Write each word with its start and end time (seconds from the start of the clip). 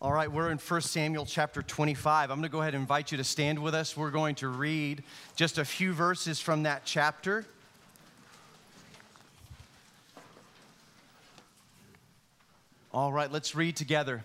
All 0.00 0.12
right, 0.12 0.30
we're 0.30 0.52
in 0.52 0.58
1 0.58 0.80
Samuel 0.82 1.26
chapter 1.26 1.60
25. 1.60 2.30
I'm 2.30 2.36
going 2.36 2.44
to 2.44 2.48
go 2.48 2.60
ahead 2.60 2.74
and 2.74 2.82
invite 2.82 3.10
you 3.10 3.18
to 3.18 3.24
stand 3.24 3.58
with 3.58 3.74
us. 3.74 3.96
We're 3.96 4.12
going 4.12 4.36
to 4.36 4.46
read 4.46 5.02
just 5.34 5.58
a 5.58 5.64
few 5.64 5.92
verses 5.92 6.38
from 6.38 6.62
that 6.62 6.82
chapter. 6.84 7.44
All 12.94 13.12
right, 13.12 13.30
let's 13.32 13.56
read 13.56 13.74
together. 13.74 14.22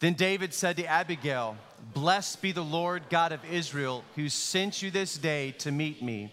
Then 0.00 0.14
David 0.14 0.54
said 0.54 0.78
to 0.78 0.86
Abigail, 0.86 1.58
Blessed 1.92 2.40
be 2.40 2.52
the 2.52 2.64
Lord 2.64 3.02
God 3.10 3.32
of 3.32 3.44
Israel, 3.44 4.04
who 4.16 4.30
sent 4.30 4.80
you 4.80 4.90
this 4.90 5.18
day 5.18 5.50
to 5.58 5.70
meet 5.70 6.00
me. 6.02 6.32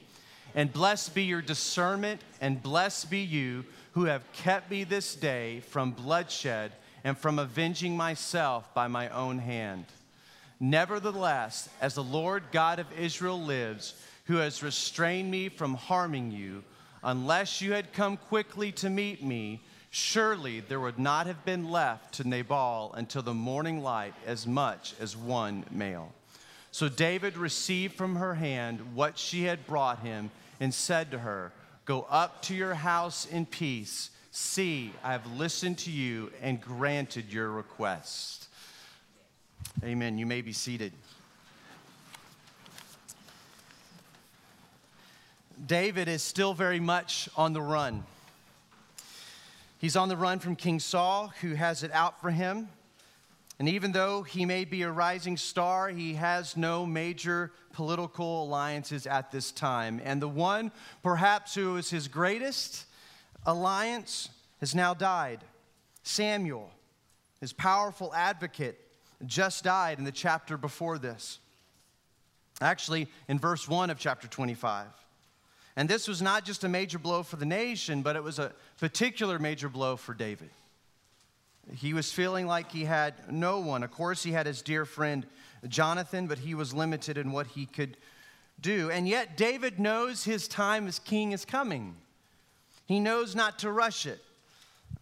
And 0.55 0.71
blessed 0.71 1.13
be 1.13 1.23
your 1.23 1.41
discernment, 1.41 2.21
and 2.39 2.63
blessed 2.63 3.11
be 3.11 3.19
you 3.19 3.65
who 3.91 4.05
have 4.05 4.23
kept 4.31 4.71
me 4.71 4.85
this 4.85 5.13
day 5.13 5.59
from 5.59 5.91
bloodshed 5.91 6.71
and 7.03 7.17
from 7.17 7.39
avenging 7.39 7.95
myself 7.95 8.73
by 8.73 8.87
my 8.87 9.09
own 9.09 9.39
hand. 9.39 9.85
Nevertheless, 10.59 11.69
as 11.79 11.95
the 11.95 12.03
Lord 12.03 12.43
God 12.51 12.79
of 12.79 12.91
Israel 12.97 13.41
lives, 13.41 13.93
who 14.25 14.37
has 14.37 14.61
restrained 14.61 15.31
me 15.31 15.49
from 15.49 15.73
harming 15.73 16.31
you, 16.31 16.63
unless 17.03 17.61
you 17.61 17.73
had 17.73 17.93
come 17.93 18.17
quickly 18.17 18.71
to 18.73 18.89
meet 18.89 19.23
me, 19.23 19.61
surely 19.89 20.59
there 20.59 20.79
would 20.79 20.99
not 20.99 21.27
have 21.27 21.43
been 21.45 21.71
left 21.71 22.13
to 22.15 22.27
Nabal 22.27 22.93
until 22.95 23.21
the 23.21 23.33
morning 23.33 23.81
light 23.81 24.13
as 24.25 24.45
much 24.45 24.93
as 24.99 25.15
one 25.15 25.65
male. 25.71 26.13
So 26.71 26.89
David 26.89 27.37
received 27.37 27.95
from 27.95 28.17
her 28.17 28.35
hand 28.35 28.93
what 28.93 29.17
she 29.17 29.43
had 29.43 29.65
brought 29.65 29.99
him 29.99 30.29
and 30.59 30.73
said 30.73 31.11
to 31.11 31.19
her, 31.19 31.51
Go 31.85 32.05
up 32.09 32.43
to 32.43 32.53
your 32.53 32.75
house 32.75 33.25
in 33.25 33.47
peace. 33.47 34.11
See, 34.41 34.93
I 35.03 35.11
have 35.11 35.29
listened 35.33 35.79
to 35.79 35.91
you 35.91 36.31
and 36.41 36.61
granted 36.61 37.31
your 37.31 37.51
request. 37.51 38.47
Amen. 39.83 40.17
You 40.17 40.25
may 40.25 40.41
be 40.41 40.53
seated. 40.53 40.93
David 45.67 46.07
is 46.07 46.23
still 46.23 46.53
very 46.53 46.79
much 46.79 47.27
on 47.35 47.51
the 47.51 47.61
run. 47.61 48.05
He's 49.77 49.97
on 49.97 50.07
the 50.07 50.17
run 50.17 50.39
from 50.39 50.55
King 50.55 50.79
Saul, 50.79 51.33
who 51.41 51.55
has 51.55 51.83
it 51.83 51.91
out 51.91 52.21
for 52.21 52.31
him. 52.31 52.69
And 53.59 53.67
even 53.67 53.91
though 53.91 54.23
he 54.23 54.45
may 54.45 54.63
be 54.63 54.83
a 54.83 54.91
rising 54.91 55.35
star, 55.35 55.89
he 55.89 56.13
has 56.13 56.55
no 56.55 56.85
major 56.85 57.51
political 57.73 58.45
alliances 58.45 59.05
at 59.05 59.31
this 59.31 59.51
time. 59.51 59.99
And 60.01 60.21
the 60.21 60.29
one, 60.29 60.71
perhaps, 61.03 61.55
who 61.55 61.75
is 61.75 61.89
his 61.89 62.07
greatest 62.07 62.85
alliance 63.45 64.29
has 64.59 64.75
now 64.75 64.93
died. 64.93 65.39
Samuel, 66.03 66.69
his 67.39 67.53
powerful 67.53 68.13
advocate, 68.13 68.79
just 69.25 69.63
died 69.63 69.97
in 69.97 70.05
the 70.05 70.11
chapter 70.11 70.57
before 70.57 70.97
this. 70.97 71.39
Actually, 72.61 73.07
in 73.27 73.39
verse 73.39 73.67
1 73.67 73.89
of 73.89 73.99
chapter 73.99 74.27
25. 74.27 74.87
And 75.75 75.87
this 75.87 76.07
was 76.07 76.21
not 76.21 76.43
just 76.43 76.63
a 76.63 76.69
major 76.69 76.99
blow 76.99 77.23
for 77.23 77.37
the 77.37 77.45
nation, 77.45 78.01
but 78.01 78.15
it 78.15 78.23
was 78.23 78.39
a 78.39 78.51
particular 78.79 79.39
major 79.39 79.69
blow 79.69 79.95
for 79.95 80.13
David. 80.13 80.49
He 81.73 81.93
was 81.93 82.11
feeling 82.11 82.47
like 82.47 82.71
he 82.71 82.83
had 82.83 83.31
no 83.31 83.59
one. 83.59 83.83
Of 83.83 83.91
course, 83.91 84.23
he 84.23 84.31
had 84.31 84.45
his 84.45 84.61
dear 84.61 84.85
friend 84.85 85.25
Jonathan, 85.67 86.27
but 86.27 86.39
he 86.39 86.55
was 86.55 86.73
limited 86.73 87.17
in 87.17 87.31
what 87.31 87.47
he 87.47 87.65
could 87.65 87.95
do. 88.59 88.89
And 88.89 89.07
yet, 89.07 89.37
David 89.37 89.79
knows 89.79 90.23
his 90.23 90.47
time 90.47 90.87
as 90.87 90.99
king 90.99 91.31
is 91.31 91.45
coming. 91.45 91.95
He 92.89 92.99
knows 92.99 93.35
not 93.35 93.59
to 93.59 93.71
rush 93.71 94.07
it. 94.07 94.19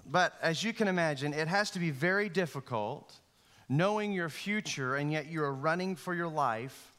But 0.05 0.33
as 0.41 0.61
you 0.61 0.73
can 0.73 0.89
imagine, 0.89 1.33
it 1.33 1.47
has 1.47 1.71
to 1.71 1.79
be 1.79 1.89
very 1.89 2.27
difficult 2.27 3.13
knowing 3.69 4.11
your 4.11 4.27
future 4.27 4.97
and 4.97 5.09
yet 5.09 5.27
you're 5.27 5.53
running 5.53 5.95
for 5.95 6.13
your 6.13 6.27
life. 6.27 6.91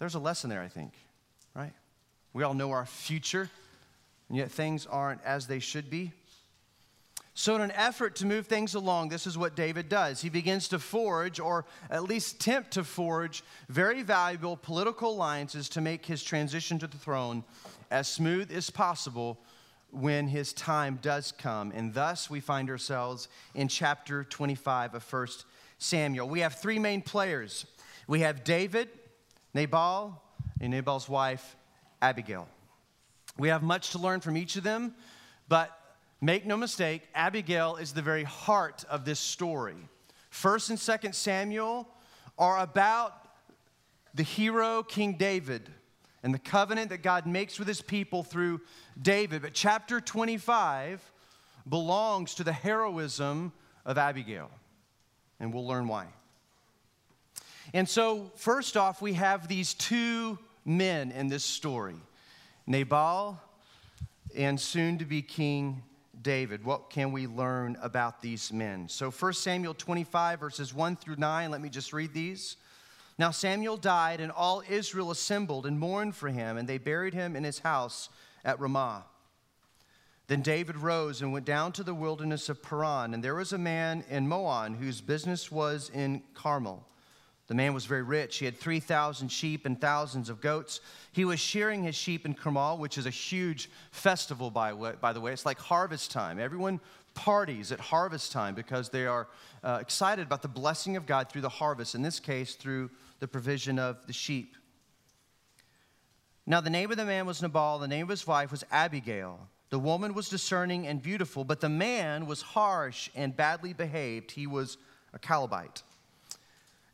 There's 0.00 0.16
a 0.16 0.18
lesson 0.18 0.50
there, 0.50 0.60
I 0.60 0.66
think, 0.66 0.92
right? 1.54 1.72
We 2.32 2.42
all 2.42 2.54
know 2.54 2.72
our 2.72 2.86
future, 2.86 3.48
and 4.28 4.36
yet 4.36 4.50
things 4.50 4.84
aren't 4.84 5.22
as 5.24 5.46
they 5.46 5.60
should 5.60 5.88
be. 5.90 6.10
So, 7.36 7.56
in 7.56 7.62
an 7.62 7.72
effort 7.72 8.16
to 8.16 8.26
move 8.26 8.46
things 8.46 8.74
along, 8.74 9.08
this 9.08 9.26
is 9.26 9.36
what 9.36 9.56
David 9.56 9.88
does. 9.88 10.20
He 10.20 10.28
begins 10.28 10.68
to 10.68 10.78
forge, 10.78 11.40
or 11.40 11.64
at 11.90 12.04
least 12.04 12.36
attempt 12.36 12.72
to 12.72 12.84
forge, 12.84 13.42
very 13.68 14.02
valuable 14.02 14.56
political 14.56 15.12
alliances 15.12 15.68
to 15.70 15.80
make 15.80 16.06
his 16.06 16.22
transition 16.22 16.78
to 16.78 16.86
the 16.86 16.96
throne 16.96 17.42
as 17.90 18.08
smooth 18.08 18.50
as 18.52 18.70
possible 18.70 19.38
when 19.90 20.26
his 20.28 20.52
time 20.52 20.98
does 21.02 21.32
come. 21.32 21.72
And 21.74 21.94
thus, 21.94 22.28
we 22.28 22.40
find 22.40 22.68
ourselves 22.70 23.28
in 23.54 23.68
chapter 23.68 24.24
25 24.24 24.94
of 24.94 25.12
1 25.12 25.26
Samuel. 25.78 26.28
We 26.28 26.40
have 26.40 26.54
three 26.54 26.78
main 26.78 27.02
players 27.02 27.66
we 28.06 28.20
have 28.20 28.44
David, 28.44 28.90
Nabal, 29.54 30.22
and 30.60 30.72
Nabal's 30.72 31.08
wife, 31.08 31.56
Abigail. 32.02 32.46
We 33.38 33.48
have 33.48 33.62
much 33.62 33.92
to 33.92 33.98
learn 33.98 34.20
from 34.20 34.36
each 34.36 34.56
of 34.56 34.62
them, 34.62 34.94
but 35.48 35.70
Make 36.24 36.46
no 36.46 36.56
mistake, 36.56 37.02
Abigail 37.14 37.76
is 37.76 37.92
the 37.92 38.00
very 38.00 38.24
heart 38.24 38.82
of 38.88 39.04
this 39.04 39.20
story. 39.20 39.76
First 40.30 40.70
and 40.70 40.78
Second 40.78 41.14
Samuel 41.14 41.86
are 42.38 42.60
about 42.60 43.12
the 44.14 44.22
hero 44.22 44.82
King 44.82 45.18
David 45.18 45.68
and 46.24 46.32
the 46.32 46.38
covenant 46.38 46.88
that 46.88 47.02
God 47.02 47.26
makes 47.26 47.58
with 47.58 47.68
his 47.68 47.82
people 47.82 48.24
through 48.24 48.62
David. 49.00 49.42
But 49.42 49.52
chapter 49.52 50.00
25 50.00 51.12
belongs 51.68 52.34
to 52.36 52.44
the 52.44 52.52
heroism 52.52 53.52
of 53.84 53.98
Abigail, 53.98 54.50
and 55.38 55.52
we'll 55.52 55.66
learn 55.66 55.86
why. 55.86 56.06
And 57.74 57.86
so, 57.86 58.30
first 58.36 58.76
off, 58.76 59.02
we 59.02 59.12
have 59.12 59.48
these 59.48 59.74
two 59.74 60.38
men 60.64 61.12
in 61.12 61.28
this 61.28 61.44
story 61.44 61.96
Nabal 62.66 63.38
and 64.34 64.58
soon 64.58 64.96
to 64.98 65.04
be 65.04 65.20
King 65.20 65.82
David. 66.22 66.64
What 66.64 66.88
can 66.88 67.12
we 67.12 67.26
learn 67.26 67.76
about 67.82 68.22
these 68.22 68.50
men? 68.50 68.88
So 68.88 69.10
1 69.10 69.34
Samuel 69.34 69.74
25, 69.74 70.40
verses 70.40 70.72
1 70.72 70.96
through 70.96 71.16
9, 71.16 71.50
let 71.50 71.60
me 71.60 71.68
just 71.68 71.92
read 71.92 72.14
these. 72.14 72.56
Now 73.18 73.30
Samuel 73.30 73.76
died, 73.76 74.20
and 74.20 74.32
all 74.32 74.62
Israel 74.68 75.10
assembled 75.10 75.66
and 75.66 75.78
mourned 75.78 76.16
for 76.16 76.28
him, 76.28 76.56
and 76.56 76.68
they 76.68 76.78
buried 76.78 77.14
him 77.14 77.36
in 77.36 77.44
his 77.44 77.60
house 77.60 78.08
at 78.44 78.58
Ramah. 78.58 79.04
Then 80.26 80.42
David 80.42 80.76
rose 80.76 81.20
and 81.20 81.32
went 81.32 81.44
down 81.44 81.72
to 81.72 81.82
the 81.82 81.94
wilderness 81.94 82.48
of 82.48 82.62
Paran, 82.62 83.14
and 83.14 83.22
there 83.22 83.34
was 83.34 83.52
a 83.52 83.58
man 83.58 84.04
in 84.08 84.26
Maon 84.26 84.74
whose 84.74 85.00
business 85.00 85.52
was 85.52 85.90
in 85.90 86.22
Carmel. 86.34 86.86
The 87.46 87.54
man 87.54 87.74
was 87.74 87.84
very 87.84 88.02
rich. 88.02 88.38
He 88.38 88.46
had 88.46 88.56
3,000 88.56 89.28
sheep 89.28 89.66
and 89.66 89.78
thousands 89.78 90.30
of 90.30 90.40
goats. 90.40 90.80
He 91.12 91.24
was 91.24 91.38
shearing 91.38 91.82
his 91.82 91.94
sheep 91.94 92.24
in 92.24 92.32
Carmel, 92.34 92.78
which 92.78 92.96
is 92.96 93.04
a 93.04 93.10
huge 93.10 93.68
festival, 93.90 94.50
by, 94.50 94.72
by 94.72 95.12
the 95.12 95.20
way. 95.20 95.32
It's 95.32 95.44
like 95.44 95.58
harvest 95.58 96.10
time. 96.10 96.38
Everyone 96.38 96.80
parties 97.12 97.70
at 97.70 97.80
harvest 97.80 98.32
time 98.32 98.54
because 98.54 98.88
they 98.88 99.06
are 99.06 99.28
uh, 99.62 99.78
excited 99.80 100.26
about 100.26 100.42
the 100.42 100.48
blessing 100.48 100.96
of 100.96 101.06
God 101.06 101.30
through 101.30 101.42
the 101.42 101.48
harvest, 101.48 101.94
in 101.94 102.02
this 102.02 102.18
case, 102.18 102.54
through 102.54 102.90
the 103.20 103.28
provision 103.28 103.78
of 103.78 104.06
the 104.06 104.12
sheep. 104.12 104.56
Now, 106.46 106.60
the 106.60 106.70
name 106.70 106.90
of 106.90 106.96
the 106.96 107.04
man 107.04 107.26
was 107.26 107.40
Nabal, 107.40 107.78
the 107.78 107.88
name 107.88 108.04
of 108.04 108.10
his 108.10 108.26
wife 108.26 108.50
was 108.50 108.64
Abigail. 108.70 109.48
The 109.70 109.78
woman 109.78 110.14
was 110.14 110.28
discerning 110.28 110.86
and 110.86 111.02
beautiful, 111.02 111.44
but 111.44 111.60
the 111.60 111.68
man 111.68 112.26
was 112.26 112.42
harsh 112.42 113.10
and 113.14 113.36
badly 113.36 113.72
behaved. 113.72 114.30
He 114.30 114.46
was 114.46 114.76
a 115.12 115.18
Calebite. 115.18 115.82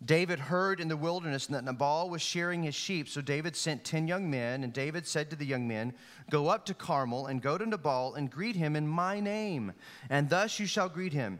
David 0.03 0.39
heard 0.39 0.81
in 0.81 0.89
the 0.89 0.97
wilderness 0.97 1.47
that 1.49 1.65
Nabal 1.65 2.09
was 2.09 2.23
shearing 2.23 2.63
his 2.63 2.75
sheep, 2.75 3.09
so 3.09 3.21
David 3.21 3.55
sent 3.55 3.85
10 3.85 4.09
young 4.09 4.31
men, 4.31 4.65
and 4.65 4.73
David 4.73 5.07
said 5.07 5.29
to 5.29 5.37
the 5.37 5.45
young 5.45 5.69
men, 5.69 5.93
Go 6.31 6.49
up 6.49 6.65
to 6.67 6.75
Carmel 6.75 7.27
and 7.27 7.43
go 7.43 7.59
to 7.59 7.67
Nabal 7.67 8.15
and 8.15 8.31
greet 8.31 8.57
him 8.57 8.77
in 8.77 8.89
my 8.89 9.21
name, 9.21 9.73
and 10.09 10.31
thus 10.31 10.59
you 10.59 10.67
shall 10.67 10.89
greet 10.89 11.13
him. 11.13 11.39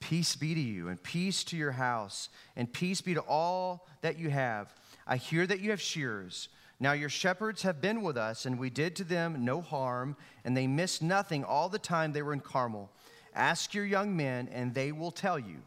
Peace 0.00 0.36
be 0.36 0.54
to 0.54 0.60
you, 0.60 0.88
and 0.88 1.02
peace 1.02 1.44
to 1.44 1.56
your 1.56 1.72
house, 1.72 2.30
and 2.56 2.72
peace 2.72 3.02
be 3.02 3.12
to 3.14 3.20
all 3.20 3.86
that 4.00 4.18
you 4.18 4.30
have. 4.30 4.74
I 5.06 5.16
hear 5.16 5.46
that 5.46 5.60
you 5.60 5.70
have 5.70 5.80
shears. 5.80 6.48
Now 6.80 6.92
your 6.92 7.08
shepherds 7.08 7.62
have 7.62 7.80
been 7.80 8.02
with 8.02 8.16
us, 8.16 8.46
and 8.46 8.58
we 8.58 8.70
did 8.70 8.96
to 8.96 9.04
them 9.04 9.44
no 9.44 9.60
harm, 9.60 10.16
and 10.44 10.56
they 10.56 10.66
missed 10.66 11.02
nothing 11.02 11.44
all 11.44 11.68
the 11.68 11.78
time 11.78 12.12
they 12.12 12.22
were 12.22 12.32
in 12.32 12.40
Carmel. 12.40 12.90
Ask 13.34 13.74
your 13.74 13.84
young 13.84 14.16
men, 14.16 14.48
and 14.50 14.72
they 14.72 14.92
will 14.92 15.10
tell 15.10 15.38
you. 15.38 15.62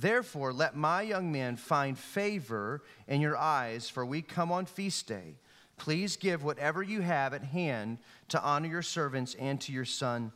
Therefore, 0.00 0.52
let 0.52 0.76
my 0.76 1.00
young 1.00 1.32
men 1.32 1.56
find 1.56 1.98
favor 1.98 2.82
in 3.08 3.22
your 3.22 3.36
eyes, 3.36 3.88
for 3.88 4.04
we 4.04 4.20
come 4.20 4.52
on 4.52 4.66
feast 4.66 5.06
day. 5.06 5.36
Please 5.78 6.16
give 6.16 6.44
whatever 6.44 6.82
you 6.82 7.00
have 7.00 7.32
at 7.32 7.42
hand 7.42 7.98
to 8.28 8.42
honor 8.42 8.68
your 8.68 8.82
servants 8.82 9.34
and 9.38 9.58
to 9.62 9.72
your 9.72 9.86
son 9.86 10.32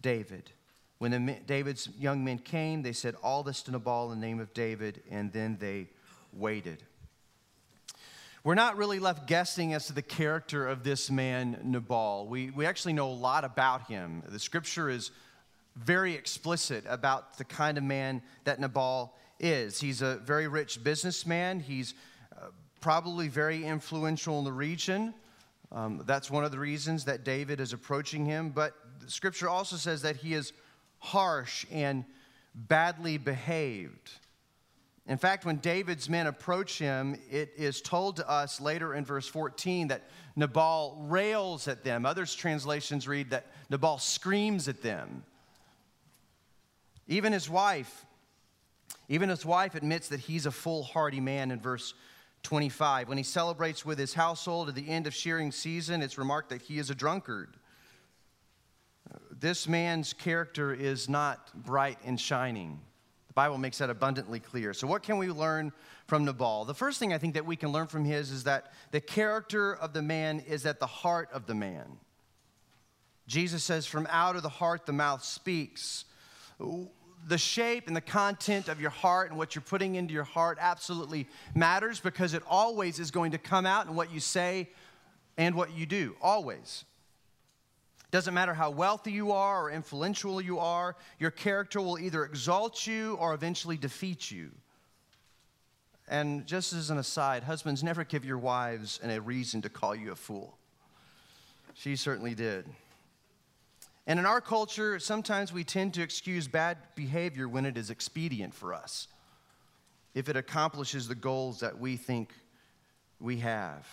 David. 0.00 0.50
When 0.98 1.10
the, 1.10 1.36
David's 1.46 1.88
young 1.98 2.24
men 2.24 2.38
came, 2.38 2.82
they 2.82 2.92
said 2.92 3.16
all 3.20 3.42
this 3.42 3.62
to 3.62 3.72
Nabal 3.72 4.12
in 4.12 4.20
the 4.20 4.26
name 4.26 4.38
of 4.38 4.54
David, 4.54 5.02
and 5.10 5.32
then 5.32 5.56
they 5.60 5.88
waited. 6.32 6.84
We're 8.44 8.54
not 8.54 8.76
really 8.76 9.00
left 9.00 9.26
guessing 9.26 9.74
as 9.74 9.86
to 9.86 9.92
the 9.92 10.02
character 10.02 10.68
of 10.68 10.84
this 10.84 11.10
man, 11.10 11.58
Nabal. 11.64 12.28
We, 12.28 12.50
we 12.50 12.64
actually 12.64 12.92
know 12.92 13.10
a 13.10 13.12
lot 13.12 13.44
about 13.44 13.88
him. 13.88 14.22
The 14.28 14.38
scripture 14.38 14.88
is 14.88 15.10
very 15.76 16.14
explicit 16.14 16.84
about 16.88 17.36
the 17.38 17.44
kind 17.44 17.78
of 17.78 17.84
man 17.84 18.22
that 18.44 18.60
Nabal 18.60 19.14
is. 19.40 19.80
He's 19.80 20.02
a 20.02 20.16
very 20.16 20.48
rich 20.48 20.82
businessman. 20.82 21.60
He's 21.60 21.94
uh, 22.36 22.46
probably 22.80 23.28
very 23.28 23.64
influential 23.64 24.38
in 24.38 24.44
the 24.44 24.52
region. 24.52 25.14
Um, 25.72 26.02
that's 26.06 26.30
one 26.30 26.44
of 26.44 26.52
the 26.52 26.58
reasons 26.58 27.04
that 27.06 27.24
David 27.24 27.60
is 27.60 27.72
approaching 27.72 28.24
him. 28.24 28.50
But 28.50 28.74
scripture 29.06 29.48
also 29.48 29.76
says 29.76 30.02
that 30.02 30.16
he 30.16 30.34
is 30.34 30.52
harsh 30.98 31.66
and 31.70 32.04
badly 32.54 33.18
behaved. 33.18 34.10
In 35.06 35.18
fact, 35.18 35.44
when 35.44 35.56
David's 35.56 36.08
men 36.08 36.26
approach 36.26 36.78
him, 36.78 37.18
it 37.30 37.52
is 37.56 37.82
told 37.82 38.16
to 38.16 38.30
us 38.30 38.60
later 38.60 38.94
in 38.94 39.04
verse 39.04 39.26
14 39.26 39.88
that 39.88 40.08
Nabal 40.34 41.04
rails 41.08 41.68
at 41.68 41.84
them. 41.84 42.06
Others 42.06 42.34
translations 42.34 43.06
read 43.06 43.30
that 43.30 43.46
Nabal 43.68 43.98
screams 43.98 44.66
at 44.66 44.80
them. 44.80 45.24
Even 47.06 47.32
his 47.32 47.48
wife, 47.50 48.06
even 49.08 49.28
his 49.28 49.44
wife 49.44 49.74
admits 49.74 50.08
that 50.08 50.20
he's 50.20 50.46
a 50.46 50.50
foolhardy 50.50 51.20
man 51.20 51.50
in 51.50 51.60
verse 51.60 51.94
25. 52.44 53.08
When 53.08 53.18
he 53.18 53.24
celebrates 53.24 53.84
with 53.84 53.98
his 53.98 54.14
household 54.14 54.68
at 54.68 54.74
the 54.74 54.88
end 54.88 55.06
of 55.06 55.14
shearing 55.14 55.50
season, 55.52 56.02
it's 56.02 56.18
remarked 56.18 56.50
that 56.50 56.62
he 56.62 56.78
is 56.78 56.90
a 56.90 56.94
drunkard. 56.94 57.56
This 59.30 59.68
man's 59.68 60.12
character 60.12 60.72
is 60.72 61.08
not 61.08 61.52
bright 61.54 61.98
and 62.04 62.20
shining. 62.20 62.80
The 63.28 63.34
Bible 63.34 63.58
makes 63.58 63.78
that 63.78 63.90
abundantly 63.90 64.40
clear. 64.40 64.72
So, 64.72 64.86
what 64.86 65.02
can 65.02 65.18
we 65.18 65.28
learn 65.28 65.72
from 66.06 66.24
Nabal? 66.24 66.64
The 66.64 66.74
first 66.74 66.98
thing 66.98 67.12
I 67.12 67.18
think 67.18 67.34
that 67.34 67.44
we 67.44 67.56
can 67.56 67.72
learn 67.72 67.86
from 67.86 68.04
his 68.04 68.30
is 68.30 68.44
that 68.44 68.72
the 68.92 69.00
character 69.00 69.74
of 69.74 69.92
the 69.92 70.02
man 70.02 70.40
is 70.40 70.64
at 70.66 70.80
the 70.80 70.86
heart 70.86 71.28
of 71.32 71.46
the 71.46 71.54
man. 71.54 71.98
Jesus 73.26 73.64
says, 73.64 73.86
From 73.86 74.06
out 74.10 74.36
of 74.36 74.42
the 74.42 74.48
heart 74.48 74.86
the 74.86 74.92
mouth 74.92 75.24
speaks. 75.24 76.04
The 76.58 77.38
shape 77.38 77.86
and 77.86 77.96
the 77.96 78.02
content 78.02 78.68
of 78.68 78.80
your 78.80 78.90
heart 78.90 79.30
and 79.30 79.38
what 79.38 79.54
you're 79.54 79.62
putting 79.62 79.94
into 79.94 80.12
your 80.12 80.24
heart 80.24 80.58
absolutely 80.60 81.26
matters 81.54 82.00
because 82.00 82.34
it 82.34 82.42
always 82.48 82.98
is 82.98 83.10
going 83.10 83.32
to 83.32 83.38
come 83.38 83.64
out 83.64 83.86
in 83.86 83.94
what 83.94 84.12
you 84.12 84.20
say 84.20 84.68
and 85.36 85.54
what 85.54 85.72
you 85.72 85.86
do. 85.86 86.16
Always. 86.20 86.84
Doesn't 88.10 88.34
matter 88.34 88.54
how 88.54 88.70
wealthy 88.70 89.10
you 89.10 89.32
are 89.32 89.64
or 89.64 89.70
influential 89.70 90.40
you 90.40 90.60
are, 90.60 90.94
your 91.18 91.32
character 91.32 91.80
will 91.80 91.98
either 91.98 92.24
exalt 92.24 92.86
you 92.86 93.14
or 93.14 93.34
eventually 93.34 93.76
defeat 93.76 94.30
you. 94.30 94.50
And 96.06 96.46
just 96.46 96.72
as 96.72 96.90
an 96.90 96.98
aside, 96.98 97.42
husbands, 97.42 97.82
never 97.82 98.04
give 98.04 98.24
your 98.24 98.38
wives 98.38 99.00
a 99.02 99.18
reason 99.20 99.62
to 99.62 99.68
call 99.68 99.96
you 99.96 100.12
a 100.12 100.14
fool. 100.14 100.56
She 101.72 101.96
certainly 101.96 102.34
did. 102.34 102.68
And 104.06 104.18
in 104.18 104.26
our 104.26 104.40
culture, 104.40 104.98
sometimes 104.98 105.52
we 105.52 105.64
tend 105.64 105.94
to 105.94 106.02
excuse 106.02 106.46
bad 106.46 106.76
behavior 106.94 107.48
when 107.48 107.64
it 107.64 107.78
is 107.78 107.90
expedient 107.90 108.54
for 108.54 108.74
us, 108.74 109.08
if 110.14 110.28
it 110.28 110.36
accomplishes 110.36 111.08
the 111.08 111.14
goals 111.14 111.60
that 111.60 111.78
we 111.78 111.96
think 111.96 112.34
we 113.18 113.38
have. 113.38 113.86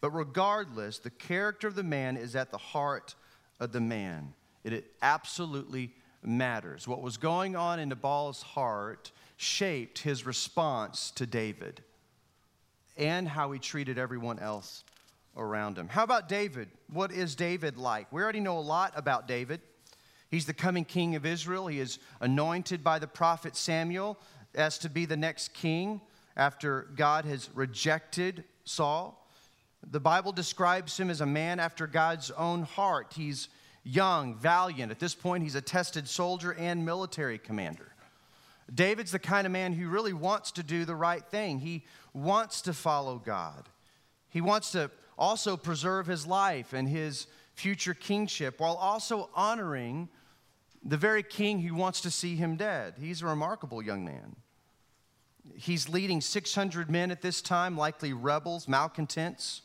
But 0.00 0.10
regardless, 0.10 0.98
the 0.98 1.10
character 1.10 1.68
of 1.68 1.74
the 1.74 1.82
man 1.82 2.16
is 2.16 2.36
at 2.36 2.50
the 2.50 2.58
heart 2.58 3.14
of 3.60 3.72
the 3.72 3.80
man. 3.80 4.32
It, 4.64 4.92
absolutely 5.02 5.92
matters. 6.22 6.88
What 6.88 7.02
was 7.02 7.18
going 7.18 7.54
on 7.54 7.78
in 7.78 7.90
Nabal's 7.90 8.42
heart 8.42 9.12
shaped 9.36 9.98
his 9.98 10.24
response 10.24 11.10
to 11.12 11.26
David 11.26 11.82
and 12.96 13.28
how 13.28 13.52
he 13.52 13.58
treated 13.58 13.98
everyone 13.98 14.38
else 14.38 14.84
around 15.36 15.78
him. 15.78 15.88
How 15.88 16.04
about 16.04 16.28
David? 16.28 16.68
What 16.92 17.12
is 17.12 17.34
David 17.34 17.76
like? 17.76 18.12
We 18.12 18.22
already 18.22 18.40
know 18.40 18.58
a 18.58 18.60
lot 18.60 18.92
about 18.96 19.26
David. 19.28 19.60
He's 20.30 20.46
the 20.46 20.54
coming 20.54 20.84
king 20.84 21.14
of 21.14 21.26
Israel. 21.26 21.66
He 21.66 21.80
is 21.80 21.98
anointed 22.20 22.82
by 22.82 22.98
the 22.98 23.06
prophet 23.06 23.56
Samuel 23.56 24.18
as 24.54 24.78
to 24.78 24.88
be 24.88 25.06
the 25.06 25.16
next 25.16 25.54
king 25.54 26.00
after 26.36 26.88
God 26.94 27.24
has 27.24 27.50
rejected 27.54 28.44
Saul. 28.64 29.28
The 29.90 30.00
Bible 30.00 30.32
describes 30.32 30.98
him 30.98 31.10
as 31.10 31.20
a 31.20 31.26
man 31.26 31.60
after 31.60 31.86
God's 31.86 32.30
own 32.32 32.62
heart. 32.62 33.12
He's 33.16 33.48
young, 33.82 34.36
valiant. 34.36 34.90
At 34.90 34.98
this 34.98 35.14
point, 35.14 35.44
he's 35.44 35.54
a 35.54 35.60
tested 35.60 36.08
soldier 36.08 36.52
and 36.52 36.84
military 36.84 37.38
commander. 37.38 37.92
David's 38.72 39.12
the 39.12 39.18
kind 39.18 39.46
of 39.46 39.52
man 39.52 39.74
who 39.74 39.88
really 39.88 40.14
wants 40.14 40.52
to 40.52 40.62
do 40.62 40.84
the 40.84 40.94
right 40.94 41.24
thing. 41.24 41.58
He 41.58 41.84
wants 42.14 42.62
to 42.62 42.72
follow 42.72 43.18
God. 43.18 43.68
He 44.30 44.40
wants 44.40 44.72
to 44.72 44.90
also 45.18 45.56
preserve 45.56 46.06
his 46.06 46.26
life 46.26 46.72
and 46.72 46.88
his 46.88 47.26
future 47.54 47.94
kingship 47.94 48.60
while 48.60 48.74
also 48.74 49.30
honoring 49.34 50.08
the 50.82 50.96
very 50.96 51.22
king 51.22 51.60
who 51.60 51.74
wants 51.74 52.00
to 52.02 52.10
see 52.10 52.36
him 52.36 52.56
dead. 52.56 52.94
He's 53.00 53.22
a 53.22 53.26
remarkable 53.26 53.82
young 53.82 54.04
man. 54.04 54.36
He's 55.56 55.88
leading 55.88 56.20
600 56.20 56.90
men 56.90 57.10
at 57.10 57.22
this 57.22 57.40
time, 57.42 57.76
likely 57.76 58.12
rebels, 58.12 58.66
malcontents 58.66 59.62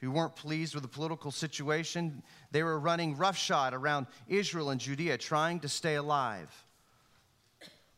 who 0.00 0.10
weren't 0.10 0.36
pleased 0.36 0.74
with 0.74 0.82
the 0.82 0.88
political 0.88 1.30
situation. 1.30 2.22
They 2.50 2.62
were 2.62 2.78
running 2.78 3.16
roughshod 3.16 3.72
around 3.72 4.06
Israel 4.28 4.70
and 4.70 4.80
Judea, 4.80 5.18
trying 5.18 5.60
to 5.60 5.68
stay 5.68 5.94
alive, 5.94 6.52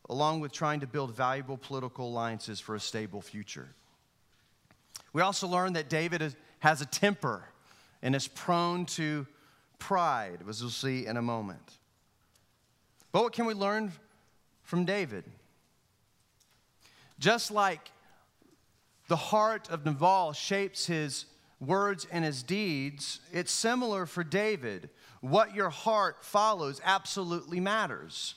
along 0.09 0.39
with 0.39 0.51
trying 0.51 0.79
to 0.81 0.87
build 0.87 1.15
valuable 1.15 1.57
political 1.57 2.07
alliances 2.07 2.59
for 2.59 2.75
a 2.75 2.79
stable 2.79 3.21
future. 3.21 3.69
We 5.11 5.21
also 5.21 5.47
learned 5.47 5.75
that 5.75 5.89
David 5.89 6.35
has 6.59 6.81
a 6.81 6.85
temper 6.85 7.43
and 8.01 8.15
is 8.15 8.27
prone 8.27 8.85
to 8.85 9.27
pride, 9.79 10.39
as 10.47 10.61
we'll 10.61 10.69
see 10.69 11.05
in 11.05 11.17
a 11.17 11.21
moment. 11.21 11.77
But 13.11 13.23
what 13.23 13.33
can 13.33 13.45
we 13.45 13.53
learn 13.53 13.91
from 14.63 14.85
David? 14.85 15.23
Just 17.19 17.51
like 17.51 17.91
the 19.07 19.15
heart 19.15 19.69
of 19.69 19.85
Nabal 19.85 20.33
shapes 20.33 20.85
his 20.85 21.25
words 21.59 22.05
and 22.11 22.23
his 22.23 22.43
deeds, 22.43 23.19
it's 23.31 23.51
similar 23.51 24.05
for 24.05 24.23
David. 24.23 24.89
What 25.21 25.55
your 25.55 25.69
heart 25.69 26.23
follows 26.23 26.79
absolutely 26.83 27.59
matters. 27.59 28.35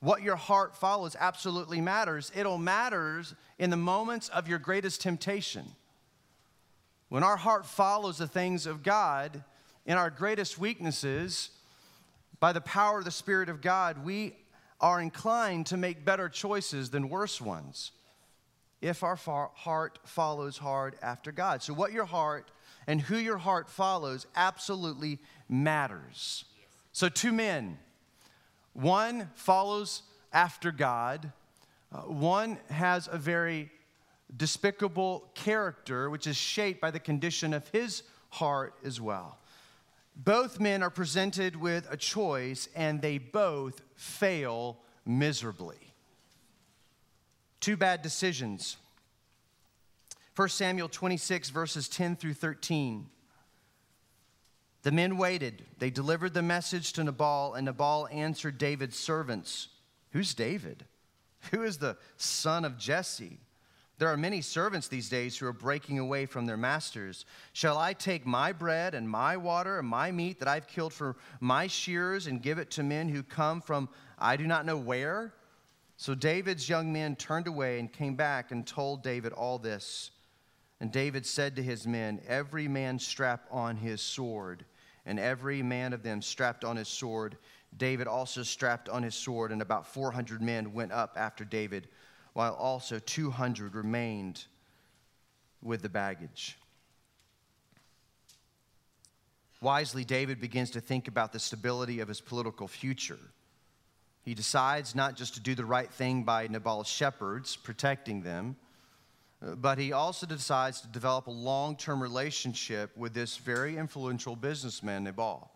What 0.00 0.22
your 0.22 0.36
heart 0.36 0.74
follows 0.74 1.14
absolutely 1.18 1.80
matters. 1.80 2.32
It'll 2.34 2.58
matters 2.58 3.34
in 3.58 3.70
the 3.70 3.76
moments 3.76 4.28
of 4.30 4.48
your 4.48 4.58
greatest 4.58 5.02
temptation. 5.02 5.66
When 7.10 7.24
our 7.24 7.36
heart 7.36 7.66
follows 7.66 8.18
the 8.18 8.28
things 8.28 8.66
of 8.66 8.84
God 8.84 9.42
in 9.84 9.98
our 9.98 10.10
greatest 10.10 10.60
weaknesses, 10.60 11.50
by 12.38 12.52
the 12.52 12.60
power 12.60 13.00
of 13.00 13.04
the 13.04 13.10
Spirit 13.10 13.48
of 13.48 13.60
God, 13.60 14.04
we 14.04 14.36
are 14.80 15.00
inclined 15.00 15.66
to 15.66 15.76
make 15.76 16.04
better 16.04 16.28
choices 16.28 16.90
than 16.90 17.08
worse 17.08 17.40
ones 17.40 17.90
if 18.80 19.02
our 19.02 19.16
heart 19.16 19.98
follows 20.04 20.56
hard 20.56 20.94
after 21.02 21.32
God. 21.32 21.64
So, 21.64 21.74
what 21.74 21.92
your 21.92 22.04
heart 22.04 22.52
and 22.86 23.00
who 23.00 23.16
your 23.16 23.38
heart 23.38 23.68
follows 23.68 24.28
absolutely 24.36 25.18
matters. 25.48 26.44
So, 26.92 27.08
two 27.08 27.32
men 27.32 27.76
one 28.72 29.30
follows 29.34 30.02
after 30.32 30.70
God, 30.70 31.32
uh, 31.92 32.02
one 32.02 32.56
has 32.70 33.08
a 33.10 33.18
very 33.18 33.68
despicable 34.36 35.30
character, 35.34 36.10
which 36.10 36.26
is 36.26 36.36
shaped 36.36 36.80
by 36.80 36.90
the 36.90 37.00
condition 37.00 37.52
of 37.52 37.68
his 37.68 38.02
heart 38.30 38.74
as 38.84 39.00
well. 39.00 39.38
Both 40.16 40.60
men 40.60 40.82
are 40.82 40.90
presented 40.90 41.56
with 41.56 41.88
a 41.90 41.96
choice, 41.96 42.68
and 42.74 43.00
they 43.00 43.18
both 43.18 43.80
fail 43.94 44.78
miserably. 45.06 45.78
Two 47.60 47.76
bad 47.76 48.02
decisions. 48.02 48.76
1 50.36 50.48
Samuel 50.48 50.88
26, 50.88 51.50
verses 51.50 51.88
10 51.88 52.16
through 52.16 52.34
13. 52.34 53.06
The 54.82 54.92
men 54.92 55.18
waited. 55.18 55.64
They 55.78 55.90
delivered 55.90 56.32
the 56.32 56.42
message 56.42 56.92
to 56.94 57.04
Nabal, 57.04 57.54
and 57.54 57.66
Nabal 57.66 58.08
answered 58.10 58.58
David's 58.58 58.98
servants 58.98 59.68
Who's 60.12 60.34
David? 60.34 60.86
Who 61.52 61.62
is 61.62 61.78
the 61.78 61.96
son 62.16 62.64
of 62.64 62.78
Jesse? 62.78 63.38
There 64.00 64.08
are 64.08 64.16
many 64.16 64.40
servants 64.40 64.88
these 64.88 65.10
days 65.10 65.36
who 65.36 65.46
are 65.46 65.52
breaking 65.52 65.98
away 65.98 66.24
from 66.24 66.46
their 66.46 66.56
masters. 66.56 67.26
Shall 67.52 67.76
I 67.76 67.92
take 67.92 68.24
my 68.24 68.50
bread 68.50 68.94
and 68.94 69.06
my 69.06 69.36
water 69.36 69.78
and 69.78 69.86
my 69.86 70.10
meat 70.10 70.38
that 70.38 70.48
I've 70.48 70.66
killed 70.66 70.94
for 70.94 71.16
my 71.38 71.66
shearers 71.66 72.26
and 72.26 72.40
give 72.40 72.56
it 72.56 72.70
to 72.72 72.82
men 72.82 73.10
who 73.10 73.22
come 73.22 73.60
from 73.60 73.90
I 74.18 74.38
do 74.38 74.46
not 74.46 74.64
know 74.64 74.78
where? 74.78 75.34
So 75.98 76.14
David's 76.14 76.66
young 76.66 76.90
men 76.90 77.14
turned 77.14 77.46
away 77.46 77.78
and 77.78 77.92
came 77.92 78.16
back 78.16 78.52
and 78.52 78.66
told 78.66 79.02
David 79.02 79.34
all 79.34 79.58
this. 79.58 80.12
And 80.80 80.90
David 80.90 81.26
said 81.26 81.54
to 81.56 81.62
his 81.62 81.86
men, 81.86 82.22
Every 82.26 82.68
man 82.68 82.98
strap 82.98 83.44
on 83.50 83.76
his 83.76 84.00
sword. 84.00 84.64
And 85.04 85.20
every 85.20 85.62
man 85.62 85.92
of 85.92 86.02
them 86.02 86.22
strapped 86.22 86.64
on 86.64 86.78
his 86.78 86.88
sword. 86.88 87.36
David 87.76 88.06
also 88.06 88.44
strapped 88.44 88.88
on 88.88 89.02
his 89.02 89.14
sword, 89.14 89.52
and 89.52 89.60
about 89.60 89.86
400 89.86 90.40
men 90.40 90.72
went 90.72 90.90
up 90.90 91.16
after 91.18 91.44
David, 91.44 91.88
while 92.32 92.54
also 92.54 92.98
200 92.98 93.74
remained 93.74 94.44
with 95.62 95.82
the 95.82 95.88
baggage. 95.88 96.58
Wisely, 99.60 100.04
David 100.04 100.40
begins 100.40 100.70
to 100.70 100.80
think 100.80 101.06
about 101.06 101.32
the 101.32 101.38
stability 101.38 102.00
of 102.00 102.08
his 102.08 102.20
political 102.20 102.66
future. 102.66 103.18
He 104.22 104.34
decides 104.34 104.94
not 104.94 105.16
just 105.16 105.34
to 105.34 105.40
do 105.40 105.54
the 105.54 105.64
right 105.64 105.90
thing 105.90 106.22
by 106.22 106.46
Nabal's 106.46 106.88
shepherds, 106.88 107.56
protecting 107.56 108.22
them, 108.22 108.56
but 109.40 109.78
he 109.78 109.92
also 109.92 110.26
decides 110.26 110.80
to 110.82 110.88
develop 110.88 111.26
a 111.26 111.30
long 111.30 111.76
term 111.76 112.02
relationship 112.02 112.94
with 112.96 113.14
this 113.14 113.36
very 113.38 113.76
influential 113.76 114.36
businessman, 114.36 115.04
Nabal. 115.04 115.50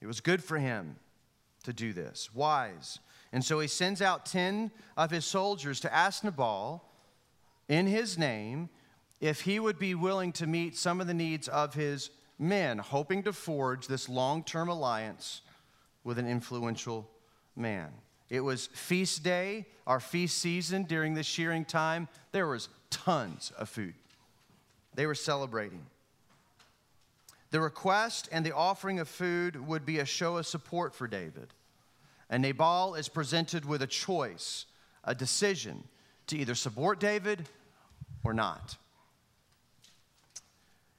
It 0.00 0.06
was 0.06 0.20
good 0.20 0.42
for 0.42 0.58
him 0.58 0.96
to 1.64 1.72
do 1.72 1.92
this, 1.92 2.34
wise. 2.34 2.98
And 3.36 3.44
so 3.44 3.60
he 3.60 3.68
sends 3.68 4.00
out 4.00 4.24
10 4.24 4.70
of 4.96 5.10
his 5.10 5.26
soldiers 5.26 5.80
to 5.80 5.94
ask 5.94 6.24
Nabal, 6.24 6.82
in 7.68 7.86
his 7.86 8.16
name, 8.16 8.70
if 9.20 9.42
he 9.42 9.60
would 9.60 9.78
be 9.78 9.94
willing 9.94 10.32
to 10.32 10.46
meet 10.46 10.74
some 10.74 11.02
of 11.02 11.06
the 11.06 11.12
needs 11.12 11.46
of 11.46 11.74
his 11.74 12.08
men, 12.38 12.78
hoping 12.78 13.22
to 13.24 13.34
forge 13.34 13.88
this 13.88 14.08
long 14.08 14.42
term 14.42 14.70
alliance 14.70 15.42
with 16.02 16.18
an 16.18 16.26
influential 16.26 17.10
man. 17.54 17.90
It 18.30 18.40
was 18.40 18.68
feast 18.68 19.22
day, 19.22 19.66
our 19.86 20.00
feast 20.00 20.38
season 20.38 20.84
during 20.84 21.12
the 21.12 21.22
shearing 21.22 21.66
time. 21.66 22.08
There 22.32 22.46
was 22.46 22.70
tons 22.88 23.52
of 23.58 23.68
food. 23.68 23.92
They 24.94 25.04
were 25.04 25.14
celebrating. 25.14 25.84
The 27.50 27.60
request 27.60 28.30
and 28.32 28.46
the 28.46 28.56
offering 28.56 28.98
of 28.98 29.08
food 29.08 29.66
would 29.68 29.84
be 29.84 29.98
a 29.98 30.06
show 30.06 30.38
of 30.38 30.46
support 30.46 30.94
for 30.94 31.06
David. 31.06 31.52
And 32.28 32.42
Nabal 32.42 32.94
is 32.94 33.08
presented 33.08 33.64
with 33.64 33.82
a 33.82 33.86
choice, 33.86 34.66
a 35.04 35.14
decision 35.14 35.84
to 36.26 36.36
either 36.36 36.54
support 36.54 36.98
David 36.98 37.48
or 38.24 38.34
not. 38.34 38.76